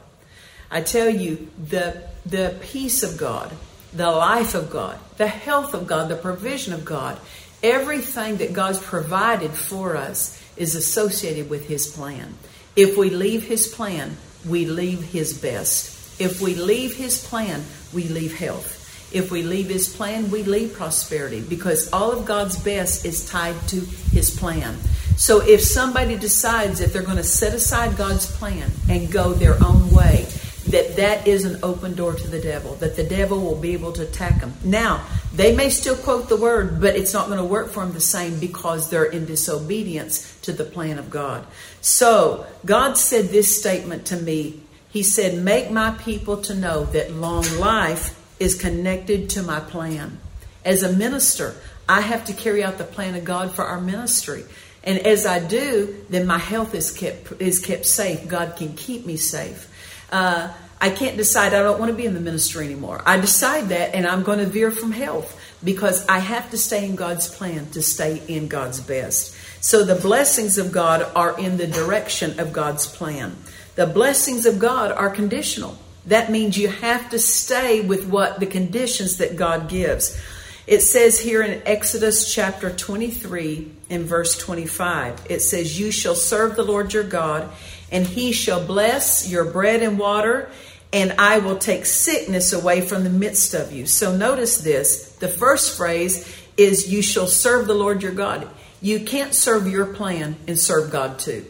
[0.70, 3.50] I tell you, the, the peace of God,
[3.92, 7.18] the life of God, the health of God, the provision of God,
[7.62, 12.34] everything that God's provided for us is associated with His plan.
[12.76, 14.16] If we leave His plan,
[14.46, 16.20] we leave His best.
[16.20, 18.74] If we leave His plan, we leave health.
[19.10, 23.56] If we leave His plan, we leave prosperity because all of God's best is tied
[23.68, 24.76] to His plan.
[25.16, 29.56] So if somebody decides that they're going to set aside God's plan and go their
[29.64, 30.26] own way,
[30.70, 33.92] that that is an open door to the devil, that the devil will be able
[33.92, 34.52] to attack them.
[34.64, 35.04] Now,
[35.34, 38.00] they may still quote the word, but it's not going to work for them the
[38.00, 41.46] same because they're in disobedience to the plan of God.
[41.80, 44.60] So, God said this statement to me.
[44.90, 50.18] He said, Make my people to know that long life is connected to my plan.
[50.64, 51.54] As a minister,
[51.88, 54.44] I have to carry out the plan of God for our ministry.
[54.84, 58.28] And as I do, then my health is kept is kept safe.
[58.28, 59.67] God can keep me safe.
[60.11, 63.02] Uh, I can't decide I don't want to be in the ministry anymore.
[63.04, 66.84] I decide that, and I'm going to veer from health because I have to stay
[66.84, 69.34] in God's plan to stay in God's best.
[69.61, 73.36] So the blessings of God are in the direction of God's plan.
[73.74, 75.76] The blessings of God are conditional.
[76.06, 80.18] That means you have to stay with what the conditions that God gives.
[80.66, 86.56] It says here in Exodus chapter 23 in verse 25, it says, You shall serve
[86.56, 87.50] the Lord your God,
[87.91, 90.51] and he shall bless your bread and water,
[90.93, 93.86] and I will take sickness away from the midst of you.
[93.86, 95.12] So notice this.
[95.16, 98.49] The first phrase is, You shall serve the Lord your God.
[98.80, 101.45] You can't serve your plan and serve God too.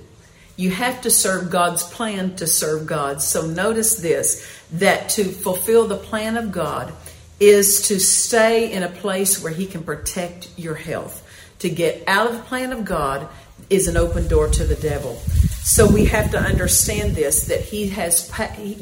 [0.57, 3.23] You have to serve God's plan to serve God.
[3.23, 6.93] So notice this that to fulfill the plan of God
[7.39, 11.25] is to stay in a place where He can protect your health.
[11.61, 13.29] To get out of the plan of God
[13.71, 15.21] is an open door to the devil.
[15.63, 18.31] So we have to understand this that He has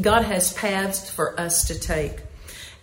[0.01, 2.21] God has paths for us to take.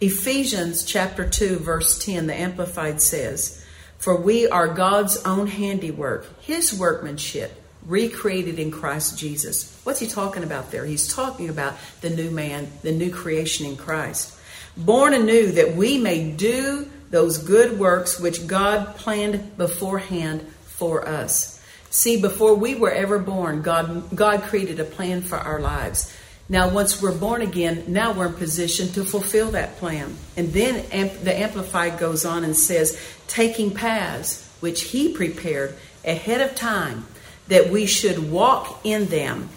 [0.01, 3.63] Ephesians chapter 2 verse 10 the amplified says,
[3.97, 9.79] "For we are God's own handiwork, his workmanship, recreated in Christ Jesus.
[9.83, 10.85] What's he talking about there?
[10.85, 14.33] He's talking about the new man, the new creation in Christ.
[14.75, 21.52] Born anew that we may do those good works which God planned beforehand for us.
[21.93, 26.11] See, before we were ever born, God, God created a plan for our lives.
[26.49, 30.17] Now, once we're born again, now we're in position to fulfill that plan.
[30.35, 30.87] And then
[31.23, 37.05] the Amplified goes on and says, taking paths which He prepared ahead of time
[37.47, 39.49] that we should walk in them,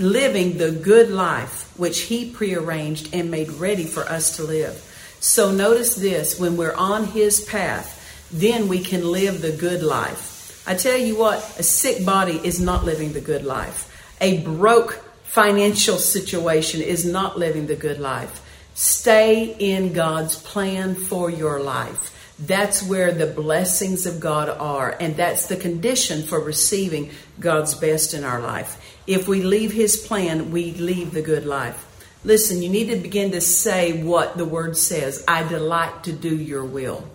[0.00, 4.74] living the good life which He prearranged and made ready for us to live.
[5.20, 10.35] So notice this when we're on His path, then we can live the good life.
[10.66, 13.92] I tell you what, a sick body is not living the good life.
[14.20, 18.42] A broke financial situation is not living the good life.
[18.74, 22.12] Stay in God's plan for your life.
[22.38, 27.10] That's where the blessings of God are, and that's the condition for receiving
[27.40, 28.76] God's best in our life.
[29.06, 31.82] If we leave His plan, we leave the good life.
[32.24, 36.36] Listen, you need to begin to say what the Word says I delight to do
[36.36, 37.08] your will.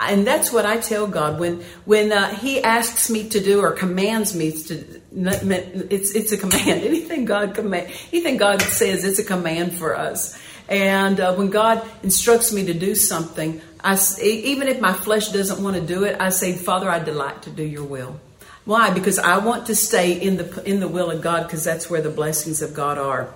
[0.00, 3.72] And that's what I tell God when when uh, He asks me to do or
[3.72, 5.00] commands me to.
[5.12, 6.82] It's it's a command.
[6.84, 10.40] Anything God command, anything God says, it's a command for us.
[10.68, 15.62] And uh, when God instructs me to do something, I, even if my flesh doesn't
[15.62, 18.20] want to do it, I say, Father, I delight to do your will.
[18.64, 18.90] Why?
[18.90, 22.00] Because I want to stay in the in the will of God because that's where
[22.00, 23.34] the blessings of God are.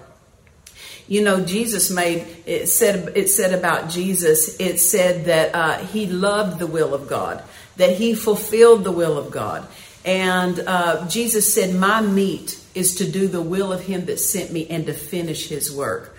[1.06, 4.58] You know, Jesus made it said it said about Jesus.
[4.58, 7.42] It said that uh, he loved the will of God,
[7.76, 9.66] that he fulfilled the will of God,
[10.04, 14.52] and uh, Jesus said, "My meat is to do the will of Him that sent
[14.52, 16.14] me and to finish His work."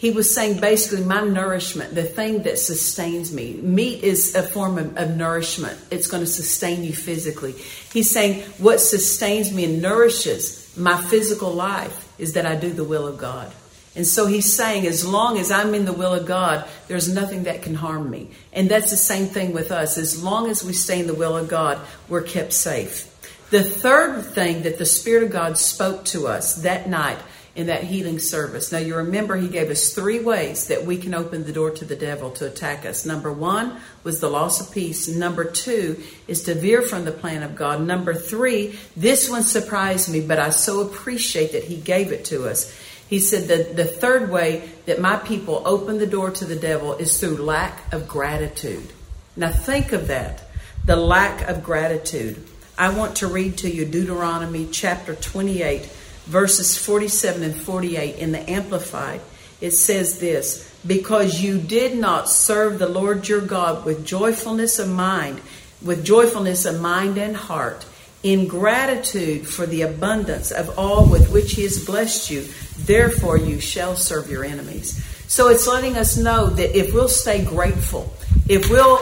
[0.00, 3.52] he was saying basically my nourishment, the thing that sustains me.
[3.52, 5.78] Meat is a form of, of, nourishment.
[5.90, 7.52] It's going to sustain you physically.
[7.92, 12.82] He's saying what sustains me and nourishes my physical life is that I do the
[12.82, 13.52] will of God.
[13.96, 17.44] And so he's saying, as long as I'm in the will of God, there's nothing
[17.44, 18.30] that can harm me.
[18.52, 19.98] And that's the same thing with us.
[19.98, 23.06] As long as we stay in the will of God, we're kept safe.
[23.50, 27.18] The third thing that the Spirit of God spoke to us that night
[27.56, 28.70] in that healing service.
[28.70, 31.84] Now, you remember he gave us three ways that we can open the door to
[31.84, 33.04] the devil to attack us.
[33.04, 35.08] Number one was the loss of peace.
[35.08, 37.82] Number two is to veer from the plan of God.
[37.82, 42.48] Number three, this one surprised me, but I so appreciate that he gave it to
[42.48, 42.72] us.
[43.10, 46.94] He said that the third way that my people open the door to the devil
[46.94, 48.92] is through lack of gratitude.
[49.36, 50.44] Now, think of that
[50.84, 52.46] the lack of gratitude.
[52.78, 55.82] I want to read to you Deuteronomy chapter 28
[56.26, 59.20] verses 47 and 48 in the Amplified.
[59.60, 64.88] it says this because you did not serve the Lord your God with joyfulness of
[64.88, 65.40] mind,
[65.82, 67.84] with joyfulness of mind and heart,
[68.22, 72.46] in gratitude for the abundance of all with which he has blessed you,
[72.78, 75.04] therefore you shall serve your enemies.
[75.26, 78.12] So it's letting us know that if we'll stay grateful,
[78.48, 78.98] if we'll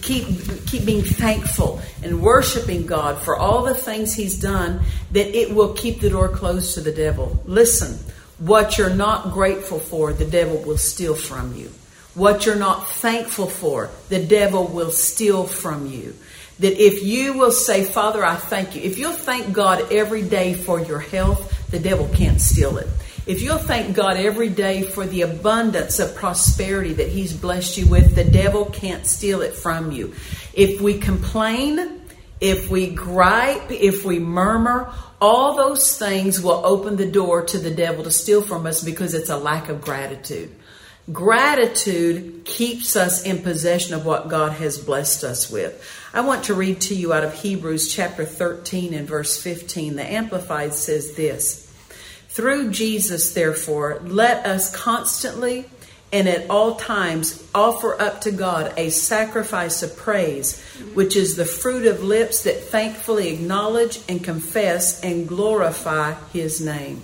[0.00, 0.26] keep
[0.66, 4.80] keep being thankful and worshiping God for all the things He's done,
[5.10, 7.42] that it will keep the door closed to the devil.
[7.46, 7.98] Listen,
[8.38, 11.72] what you're not grateful for, the devil will steal from you.
[12.14, 16.14] What you're not thankful for, the devil will steal from you.
[16.58, 18.82] That if you will say, Father, I thank you.
[18.82, 22.88] If you'll thank God every day for your health, the devil can't steal it.
[23.26, 27.88] If you'll thank God every day for the abundance of prosperity that He's blessed you
[27.88, 30.14] with, the devil can't steal it from you.
[30.54, 32.02] If we complain,
[32.40, 37.70] if we gripe, if we murmur, all those things will open the door to the
[37.70, 40.54] devil to steal from us because it's a lack of gratitude.
[41.12, 45.82] Gratitude keeps us in possession of what God has blessed us with.
[46.16, 49.96] I want to read to you out of Hebrews chapter 13 and verse 15.
[49.96, 51.70] The Amplified says this.
[52.30, 55.66] Through Jesus, therefore, let us constantly
[56.10, 60.58] and at all times offer up to God a sacrifice of praise,
[60.94, 67.02] which is the fruit of lips that thankfully acknowledge and confess and glorify His name.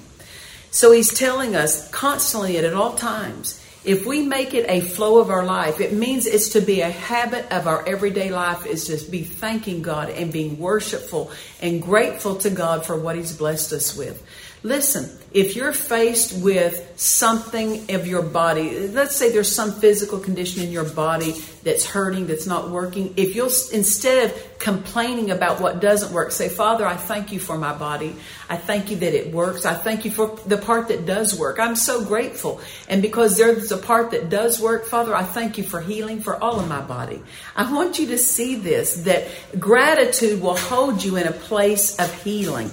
[0.71, 5.19] So He's telling us constantly and at all times if we make it a flow
[5.19, 8.87] of our life, it means it's to be a habit of our everyday life is
[8.87, 13.73] to be thanking God and being worshipful and grateful to God for what He's blessed
[13.73, 14.23] us with.
[14.65, 20.63] Listen, if you're faced with something of your body, let's say there's some physical condition
[20.63, 21.33] in your body
[21.65, 26.49] that's hurting, that's not working, if you'll instead of complaining about what doesn't work, say,
[26.49, 28.15] Father, I thank you for my body.
[28.49, 29.65] I thank you that it works.
[29.65, 31.59] I thank you for the part that does work.
[31.59, 32.61] I'm so grateful.
[32.89, 36.41] And because there's a part that does work, Father, I thank you for healing for
[36.41, 37.21] all of my body.
[37.57, 39.27] I want you to see this, that
[39.59, 42.71] gratitude will hold you in a place of healing.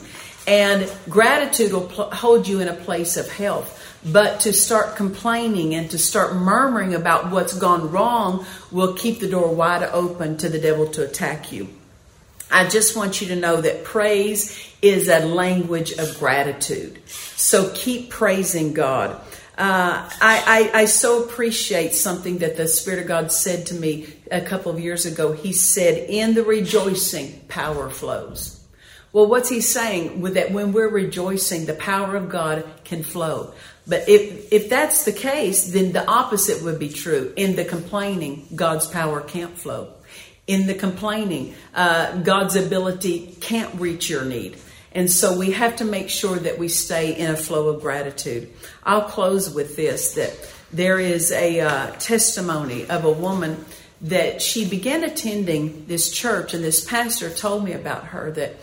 [0.47, 3.75] And gratitude will pl- hold you in a place of health.
[4.05, 9.29] But to start complaining and to start murmuring about what's gone wrong will keep the
[9.29, 11.67] door wide open to the devil to attack you.
[12.51, 16.99] I just want you to know that praise is a language of gratitude.
[17.07, 19.21] So keep praising God.
[19.57, 24.07] Uh, I, I, I, so appreciate something that the Spirit of God said to me
[24.31, 25.33] a couple of years ago.
[25.33, 28.58] He said, In the rejoicing, power flows.
[29.11, 30.21] Well, what's he saying?
[30.21, 33.53] With that when we're rejoicing, the power of God can flow.
[33.87, 37.33] But if, if that's the case, then the opposite would be true.
[37.35, 39.93] In the complaining, God's power can't flow.
[40.45, 44.57] In the complaining, uh, God's ability can't reach your need.
[44.91, 48.51] And so we have to make sure that we stay in a flow of gratitude.
[48.83, 50.35] I'll close with this that
[50.71, 53.65] there is a uh, testimony of a woman
[54.01, 58.55] that she began attending this church, and this pastor told me about her that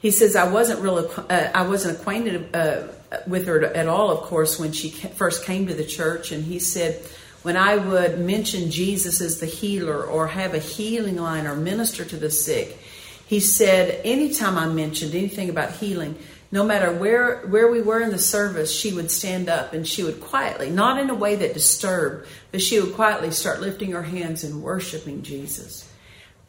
[0.00, 2.88] he says I wasn't really uh, I wasn't acquainted uh,
[3.26, 6.32] with her at all, of course, when she first came to the church.
[6.32, 7.02] And he said
[7.42, 12.04] when I would mention Jesus as the healer or have a healing line or minister
[12.04, 12.78] to the sick,
[13.26, 16.16] he said anytime I mentioned anything about healing,
[16.50, 20.02] no matter where where we were in the service, she would stand up and she
[20.02, 24.02] would quietly, not in a way that disturbed, but she would quietly start lifting her
[24.02, 25.89] hands and worshiping Jesus.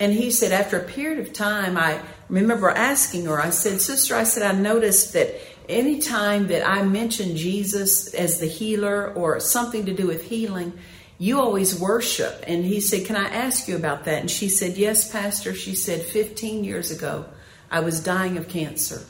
[0.02, 4.16] And he said, after a period of time, I remember asking her, I said, Sister,
[4.16, 5.36] I said, I noticed that
[5.70, 10.74] anytime that I mention Jesus as the healer or something to do with healing,
[11.20, 12.44] you always worship.
[12.48, 14.22] And he said, Can I ask you about that?
[14.22, 15.54] And she said, Yes, Pastor.
[15.54, 17.26] She said, 15 years ago,
[17.70, 19.04] I was dying of cancer.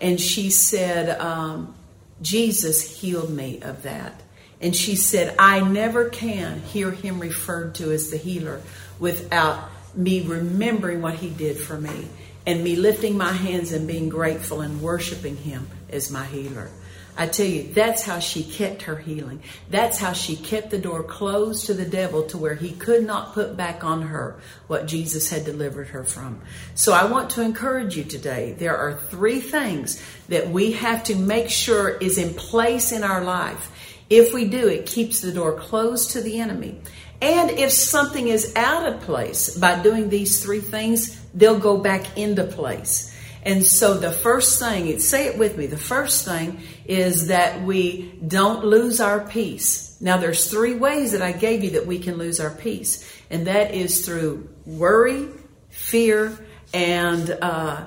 [0.00, 1.72] And she said, um,
[2.20, 4.20] Jesus healed me of that.
[4.60, 8.60] And she said, I never can hear him referred to as the healer
[8.98, 12.08] without me remembering what he did for me
[12.46, 16.70] and me lifting my hands and being grateful and worshiping him as my healer.
[17.14, 19.42] I tell you, that's how she kept her healing.
[19.68, 23.34] That's how she kept the door closed to the devil to where he could not
[23.34, 26.40] put back on her what Jesus had delivered her from.
[26.74, 28.54] So I want to encourage you today.
[28.58, 33.22] There are three things that we have to make sure is in place in our
[33.22, 33.70] life.
[34.08, 36.80] If we do, it keeps the door closed to the enemy.
[37.22, 42.18] And if something is out of place by doing these three things, they'll go back
[42.18, 43.16] into place.
[43.44, 48.12] And so the first thing, say it with me, the first thing is that we
[48.26, 49.96] don't lose our peace.
[50.00, 53.08] Now there's three ways that I gave you that we can lose our peace.
[53.30, 55.28] And that is through worry,
[55.70, 56.36] fear,
[56.74, 57.86] and uh,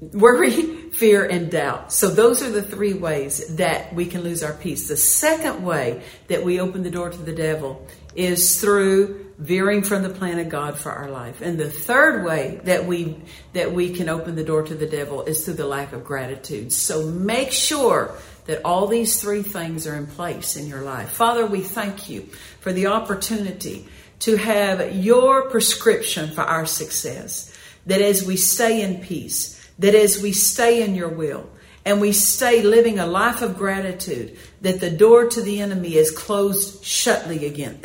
[0.00, 0.50] worry,
[0.90, 1.92] fear, and doubt.
[1.92, 4.88] So those are the three ways that we can lose our peace.
[4.88, 7.86] The second way that we open the door to the devil
[8.16, 11.42] is through veering from the plan of God for our life.
[11.42, 13.16] And the third way that we
[13.52, 16.72] that we can open the door to the devil is through the lack of gratitude.
[16.72, 18.14] So make sure
[18.46, 21.10] that all these three things are in place in your life.
[21.10, 22.22] Father, we thank you
[22.60, 23.86] for the opportunity
[24.20, 27.52] to have your prescription for our success.
[27.86, 31.48] That as we stay in peace, that as we stay in your will,
[31.86, 36.10] and we stay living a life of gratitude, that the door to the enemy is
[36.10, 37.78] closed shutly again,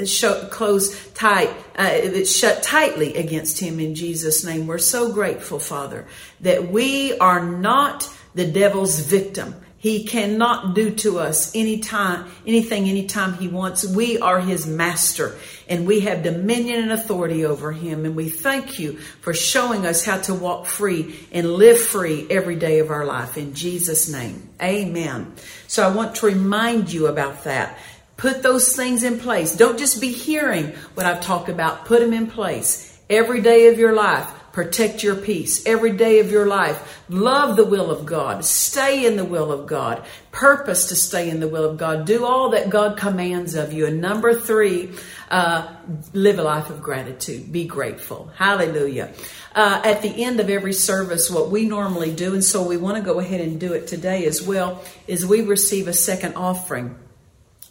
[0.50, 4.66] closed tight, uh, it's shut tightly against him in Jesus' name.
[4.66, 6.08] We're so grateful, Father,
[6.40, 9.54] that we are not the devil's victim.
[9.82, 13.84] He cannot do to us anytime, anything anytime he wants.
[13.84, 15.36] We are his master
[15.68, 18.06] and we have dominion and authority over him.
[18.06, 22.58] And we thank you for showing us how to walk free and live free every
[22.58, 23.38] day of our life.
[23.38, 25.34] In Jesus' name, amen.
[25.66, 27.80] So I want to remind you about that.
[28.18, 29.56] Put those things in place.
[29.56, 31.86] Don't just be hearing what I've talked about.
[31.86, 34.32] Put them in place every day of your life.
[34.52, 37.02] Protect your peace every day of your life.
[37.08, 38.44] Love the will of God.
[38.44, 40.04] Stay in the will of God.
[40.32, 42.06] Purpose to stay in the will of God.
[42.06, 43.86] Do all that God commands of you.
[43.86, 44.92] And number three,
[45.30, 45.74] uh,
[46.12, 47.52] live a life of gratitude.
[47.52, 48.30] Be grateful.
[48.36, 49.14] Hallelujah.
[49.56, 52.98] Uh, at the end of every service, what we normally do, and so we want
[52.98, 56.98] to go ahead and do it today as well, is we receive a second offering.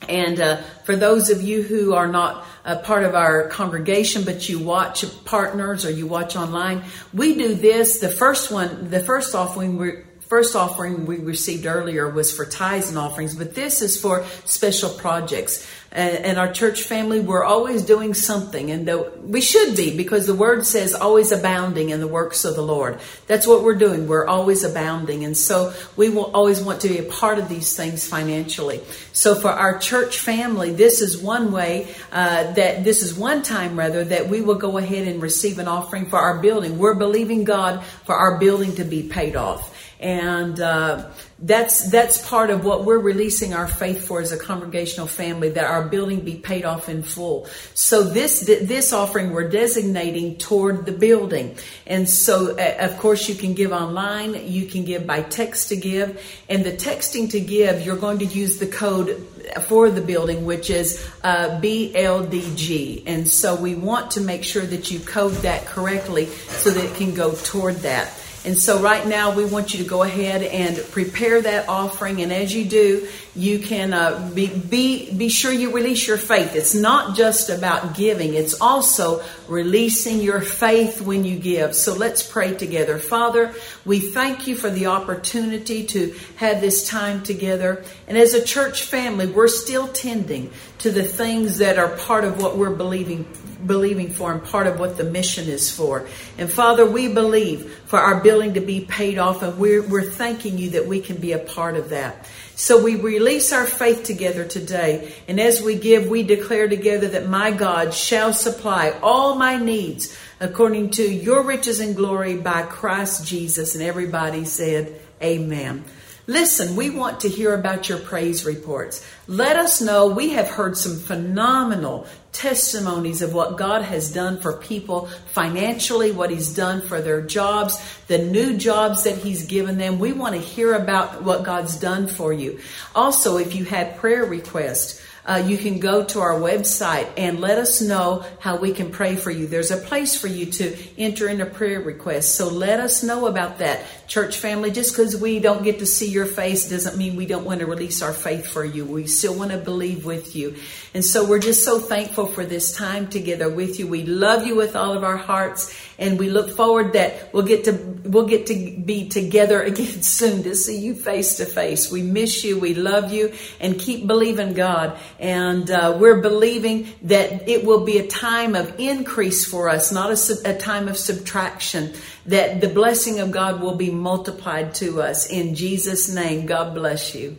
[0.09, 4.49] And uh, for those of you who are not a part of our congregation, but
[4.49, 6.82] you watch partners or you watch online,
[7.12, 8.01] we do this.
[8.01, 12.89] The first one, the first offering we first offering we received earlier was for tithes
[12.89, 18.14] and offerings, but this is for special projects and, our church family, we're always doing
[18.14, 18.88] something, and
[19.24, 23.00] we should be because the word says always abounding in the works of the Lord.
[23.26, 24.06] That's what we're doing.
[24.06, 27.76] We're always abounding, and so we will always want to be a part of these
[27.76, 28.80] things financially.
[29.12, 33.76] So for our church family, this is one way uh, that this is one time
[33.76, 36.78] rather that we will go ahead and receive an offering for our building.
[36.78, 41.10] We're believing God for our building to be paid off and uh,
[41.42, 45.64] that's that's part of what we're releasing our faith for as a congregational family that
[45.64, 47.46] our building be paid off in full.
[47.72, 51.56] So this this offering we're designating toward the building,
[51.86, 56.22] and so of course you can give online, you can give by text to give,
[56.48, 59.26] and the texting to give you're going to use the code
[59.62, 64.90] for the building, which is uh, BLDG, and so we want to make sure that
[64.90, 68.12] you code that correctly so that it can go toward that.
[68.42, 72.22] And so right now we want you to go ahead and prepare that offering.
[72.22, 73.06] And as you do,
[73.36, 76.56] you can uh, be, be, be sure you release your faith.
[76.56, 78.32] It's not just about giving.
[78.32, 81.74] It's also releasing your faith when you give.
[81.74, 82.96] So let's pray together.
[82.96, 83.54] Father,
[83.84, 87.84] we thank you for the opportunity to have this time together.
[88.08, 92.40] And as a church family, we're still tending to the things that are part of
[92.40, 93.24] what we're believing
[93.66, 96.07] believing for and part of what the mission is for.
[96.39, 100.59] And Father, we believe for our building to be paid off and we're, we're thanking
[100.59, 102.28] you that we can be a part of that.
[102.55, 105.15] So we release our faith together today.
[105.27, 110.16] And as we give, we declare together that my God shall supply all my needs
[110.41, 113.74] according to your riches and glory by Christ Jesus.
[113.74, 115.85] And everybody said, Amen.
[116.27, 119.05] Listen, we want to hear about your praise reports.
[119.27, 120.07] Let us know.
[120.07, 126.31] We have heard some phenomenal testimonies of what God has done for people financially, what
[126.31, 129.98] He's done for their jobs, the new jobs that He's given them.
[129.98, 132.61] We want to hear about what God's done for you.
[132.94, 137.57] Also, if you had prayer requests, uh, you can go to our website and let
[137.57, 139.47] us know how we can pray for you.
[139.47, 142.35] There's a place for you to enter in a prayer request.
[142.35, 143.86] So let us know about that.
[144.09, 147.44] Church family, just because we don't get to see your face doesn't mean we don't
[147.44, 148.85] want to release our faith for you.
[148.85, 150.57] We still want to believe with you.
[150.94, 153.86] And so we're just so thankful for this time together with you.
[153.86, 157.64] We love you with all of our hearts and we look forward that we'll get
[157.64, 157.72] to
[158.05, 161.93] we'll get to be together again soon to see you face to face.
[161.93, 164.98] We miss you, we love you, and keep believing God.
[165.20, 170.10] And uh, we're believing that it will be a time of increase for us, not
[170.10, 171.93] a, a time of subtraction.
[172.27, 176.47] That the blessing of God will be multiplied to us in Jesus' name.
[176.47, 177.36] God bless you.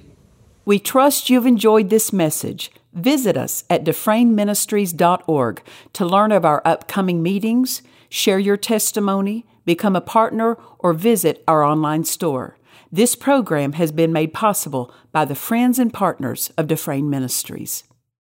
[0.63, 2.71] We trust you've enjoyed this message.
[2.93, 5.63] Visit us at dufresneministries.org
[5.93, 7.81] to learn of our upcoming meetings
[8.11, 12.57] share your testimony, become a partner, or visit our online store.
[12.91, 17.85] This program has been made possible by the friends and partners of Dufresne Ministries.